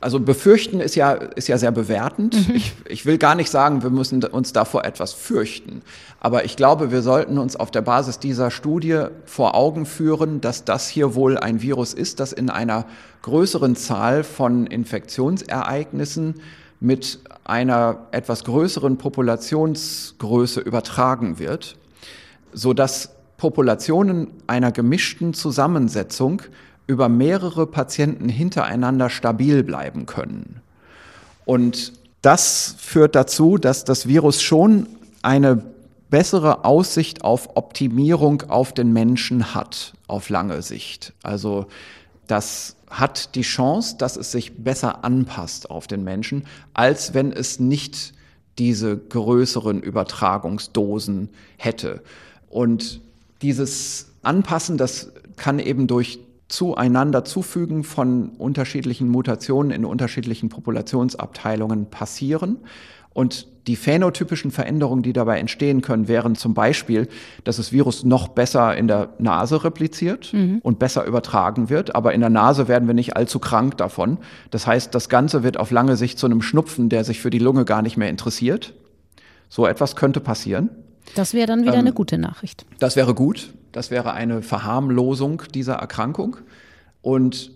[0.00, 2.48] Also befürchten ist ja, ist ja sehr bewertend.
[2.48, 2.54] Mhm.
[2.54, 5.82] Ich, ich will gar nicht sagen, wir müssen uns davor etwas fürchten.
[6.20, 10.64] Aber ich glaube, wir sollten uns auf der Basis dieser Studie vor Augen führen, dass
[10.64, 12.86] das hier wohl ein Virus ist, das in einer
[13.22, 16.34] größeren Zahl von Infektionsereignissen
[16.78, 21.76] mit einer etwas größeren Populationsgröße übertragen wird,
[22.52, 26.42] sodass Populationen einer gemischten Zusammensetzung
[26.86, 30.60] über mehrere Patienten hintereinander stabil bleiben können.
[31.44, 34.88] Und das führt dazu, dass das Virus schon
[35.22, 35.62] eine
[36.10, 41.12] bessere Aussicht auf Optimierung auf den Menschen hat, auf lange Sicht.
[41.22, 41.66] Also
[42.26, 47.58] das hat die Chance, dass es sich besser anpasst auf den Menschen, als wenn es
[47.58, 48.12] nicht
[48.58, 52.02] diese größeren Übertragungsdosen hätte.
[52.48, 53.00] Und
[53.42, 62.58] dieses Anpassen, das kann eben durch zueinander zufügen von unterschiedlichen Mutationen in unterschiedlichen Populationsabteilungen passieren.
[63.12, 67.08] Und die phänotypischen Veränderungen, die dabei entstehen können, wären zum Beispiel,
[67.42, 70.60] dass das Virus noch besser in der Nase repliziert mhm.
[70.62, 71.96] und besser übertragen wird.
[71.96, 74.18] Aber in der Nase werden wir nicht allzu krank davon.
[74.50, 77.38] Das heißt, das Ganze wird auf lange Sicht zu einem Schnupfen, der sich für die
[77.38, 78.74] Lunge gar nicht mehr interessiert.
[79.48, 80.70] So etwas könnte passieren.
[81.14, 82.66] Das wäre dann wieder ähm, eine gute Nachricht.
[82.78, 83.52] Das wäre gut.
[83.76, 86.38] Das wäre eine Verharmlosung dieser Erkrankung.
[87.02, 87.50] Und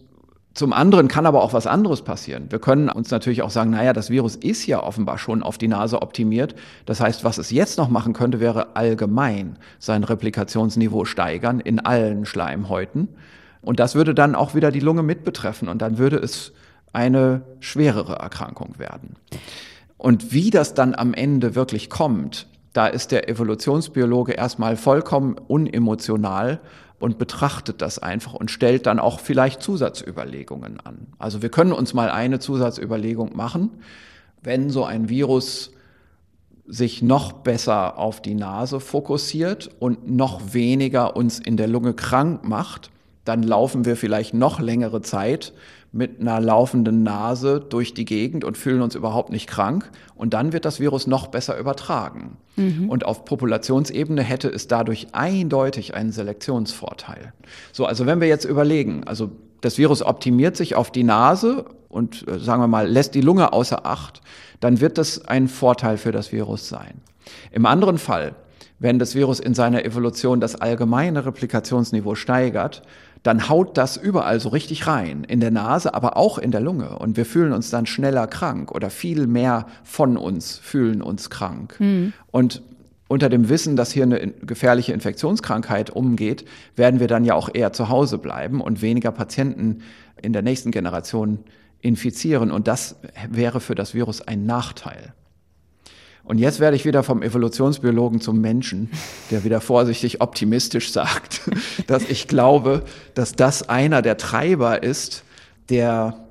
[0.53, 2.49] zum anderen kann aber auch was anderes passieren.
[2.51, 5.67] Wir können uns natürlich auch sagen, naja, das Virus ist ja offenbar schon auf die
[5.67, 6.55] Nase optimiert.
[6.85, 12.27] Das heißt, was es jetzt noch machen könnte, wäre allgemein sein Replikationsniveau steigern in allen
[12.27, 13.09] Schleimhäuten.
[13.63, 16.53] Und das würde dann auch wieder die Lunge mit betreffen und dann würde es
[16.93, 19.17] eine schwerere Erkrankung werden.
[19.97, 26.61] Und wie das dann am Ende wirklich kommt, da ist der Evolutionsbiologe erstmal vollkommen unemotional
[27.01, 31.07] und betrachtet das einfach und stellt dann auch vielleicht Zusatzüberlegungen an.
[31.19, 33.71] Also wir können uns mal eine Zusatzüberlegung machen,
[34.43, 35.73] wenn so ein Virus
[36.67, 42.45] sich noch besser auf die Nase fokussiert und noch weniger uns in der Lunge krank
[42.45, 42.91] macht,
[43.25, 45.53] dann laufen wir vielleicht noch längere Zeit
[45.93, 49.91] mit einer laufenden Nase durch die Gegend und fühlen uns überhaupt nicht krank.
[50.15, 52.37] Und dann wird das Virus noch besser übertragen.
[52.57, 52.89] Mhm.
[52.89, 57.33] Und auf Populationsebene hätte es dadurch eindeutig einen Selektionsvorteil.
[57.73, 62.27] So, also wenn wir jetzt überlegen, also das Virus optimiert sich auf die Nase und
[62.29, 64.21] äh, sagen wir mal, lässt die Lunge außer Acht,
[64.61, 67.01] dann wird das ein Vorteil für das Virus sein.
[67.51, 68.35] Im anderen Fall,
[68.79, 72.83] wenn das Virus in seiner Evolution das allgemeine Replikationsniveau steigert,
[73.23, 76.99] dann haut das überall so richtig rein, in der Nase, aber auch in der Lunge.
[76.99, 81.77] Und wir fühlen uns dann schneller krank oder viel mehr von uns fühlen uns krank.
[81.79, 82.13] Mhm.
[82.31, 82.63] Und
[83.09, 86.45] unter dem Wissen, dass hier eine gefährliche Infektionskrankheit umgeht,
[86.77, 89.83] werden wir dann ja auch eher zu Hause bleiben und weniger Patienten
[90.23, 91.41] in der nächsten Generation
[91.81, 92.51] infizieren.
[92.51, 92.97] Und das
[93.29, 95.13] wäre für das Virus ein Nachteil.
[96.25, 98.91] Und jetzt werde ich wieder vom Evolutionsbiologen zum Menschen,
[99.31, 101.41] der wieder vorsichtig optimistisch sagt,
[101.87, 105.25] dass ich glaube, dass das einer der Treiber ist,
[105.71, 106.27] der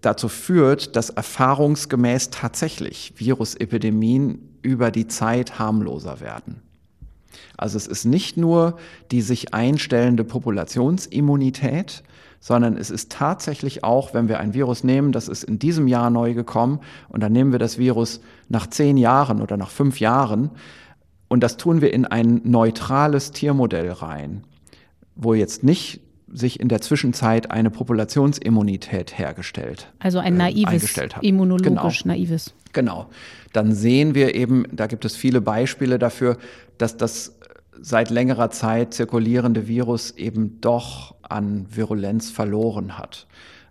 [0.00, 6.62] dazu führt, dass erfahrungsgemäß tatsächlich Virusepidemien über die Zeit harmloser werden.
[7.56, 8.76] Also es ist nicht nur
[9.10, 12.02] die sich einstellende Populationsimmunität,
[12.40, 16.10] sondern es ist tatsächlich auch, wenn wir ein Virus nehmen, das ist in diesem Jahr
[16.10, 20.50] neu gekommen und dann nehmen wir das Virus nach zehn Jahren oder nach fünf Jahren
[21.28, 24.44] und das tun wir in ein neutrales Tiermodell rein,
[25.14, 26.00] wo jetzt nicht
[26.32, 29.92] sich in der Zwischenzeit eine Populationsimmunität hergestellt.
[30.00, 32.14] Also ein äh, naives, äh, immunologisch genau.
[32.14, 32.54] naives.
[32.72, 33.06] Genau.
[33.52, 36.36] Dann sehen wir eben, da gibt es viele Beispiele dafür,
[36.78, 37.35] dass das
[37.80, 43.26] seit längerer Zeit zirkulierende Virus eben doch an Virulenz verloren hat.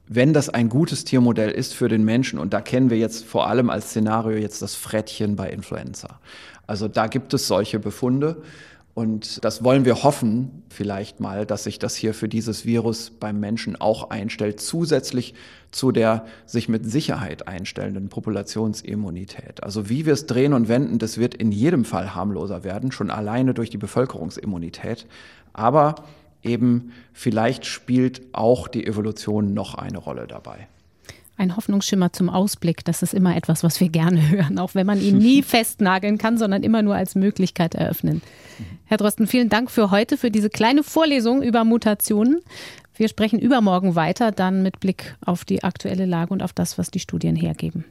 [0.08, 3.48] Wenn das ein gutes Tiermodell ist für den Menschen, und da kennen wir jetzt vor
[3.48, 6.20] allem als Szenario jetzt das Frettchen bei Influenza.
[6.68, 8.42] Also da gibt es solche Befunde.
[8.96, 13.42] Und das wollen wir hoffen, vielleicht mal, dass sich das hier für dieses Virus beim
[13.42, 15.34] Menschen auch einstellt, zusätzlich
[15.70, 19.62] zu der sich mit Sicherheit einstellenden Populationsimmunität.
[19.64, 23.12] Also wie wir es drehen und wenden, das wird in jedem Fall harmloser werden, schon
[23.12, 25.08] alleine durch die Bevölkerungsimmunität.
[25.52, 25.96] Aber
[26.42, 30.70] eben vielleicht spielt auch die Evolution noch eine Rolle dabei.
[31.38, 35.02] Ein Hoffnungsschimmer zum Ausblick, das ist immer etwas, was wir gerne hören, auch wenn man
[35.02, 38.22] ihn nie festnageln kann, sondern immer nur als Möglichkeit eröffnen.
[38.86, 42.40] Herr Drosten, vielen Dank für heute, für diese kleine Vorlesung über Mutationen.
[42.96, 46.92] Wir sprechen übermorgen weiter, dann mit Blick auf die aktuelle Lage und auf das, was
[46.92, 47.84] die Studien hergeben.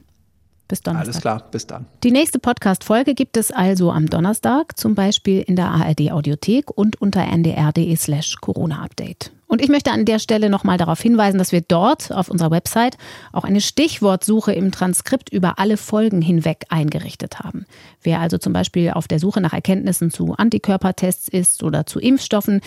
[0.67, 1.07] Bis Donnerstag.
[1.07, 1.85] Alles klar, bis dann.
[2.03, 7.21] Die nächste Podcast-Folge gibt es also am Donnerstag, zum Beispiel in der ARD-Audiothek und unter
[7.21, 9.31] ndr.de slash Corona-Update.
[9.55, 12.97] Und ich möchte an der Stelle nochmal darauf hinweisen, dass wir dort auf unserer Website
[13.31, 17.65] auch eine Stichwortsuche im Transkript über alle Folgen hinweg eingerichtet haben.
[18.03, 22.59] Wer also zum Beispiel auf der Suche nach Erkenntnissen zu Antikörpertests ist oder zu Impfstoffen,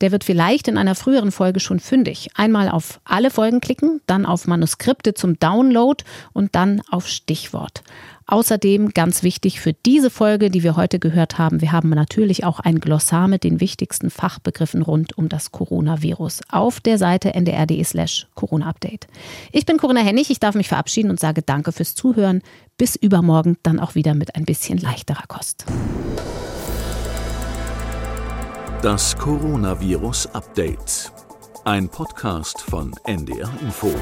[0.00, 2.30] der wird vielleicht in einer früheren Folge schon fündig.
[2.36, 7.82] Einmal auf alle Folgen klicken, dann auf Manuskripte zum Download und dann auf Stichwort.
[8.30, 12.60] Außerdem ganz wichtig für diese Folge, die wir heute gehört haben, wir haben natürlich auch
[12.60, 18.28] ein Glossar mit den wichtigsten Fachbegriffen rund um das Coronavirus auf der Seite ndr.de slash
[18.36, 19.08] Corona-Update.
[19.50, 22.42] Ich bin Corinna Hennig, ich darf mich verabschieden und sage danke fürs Zuhören.
[22.78, 25.64] Bis übermorgen dann auch wieder mit ein bisschen leichterer Kost.
[28.80, 31.12] Das Coronavirus Update.
[31.64, 33.92] Ein Podcast von NDR Info.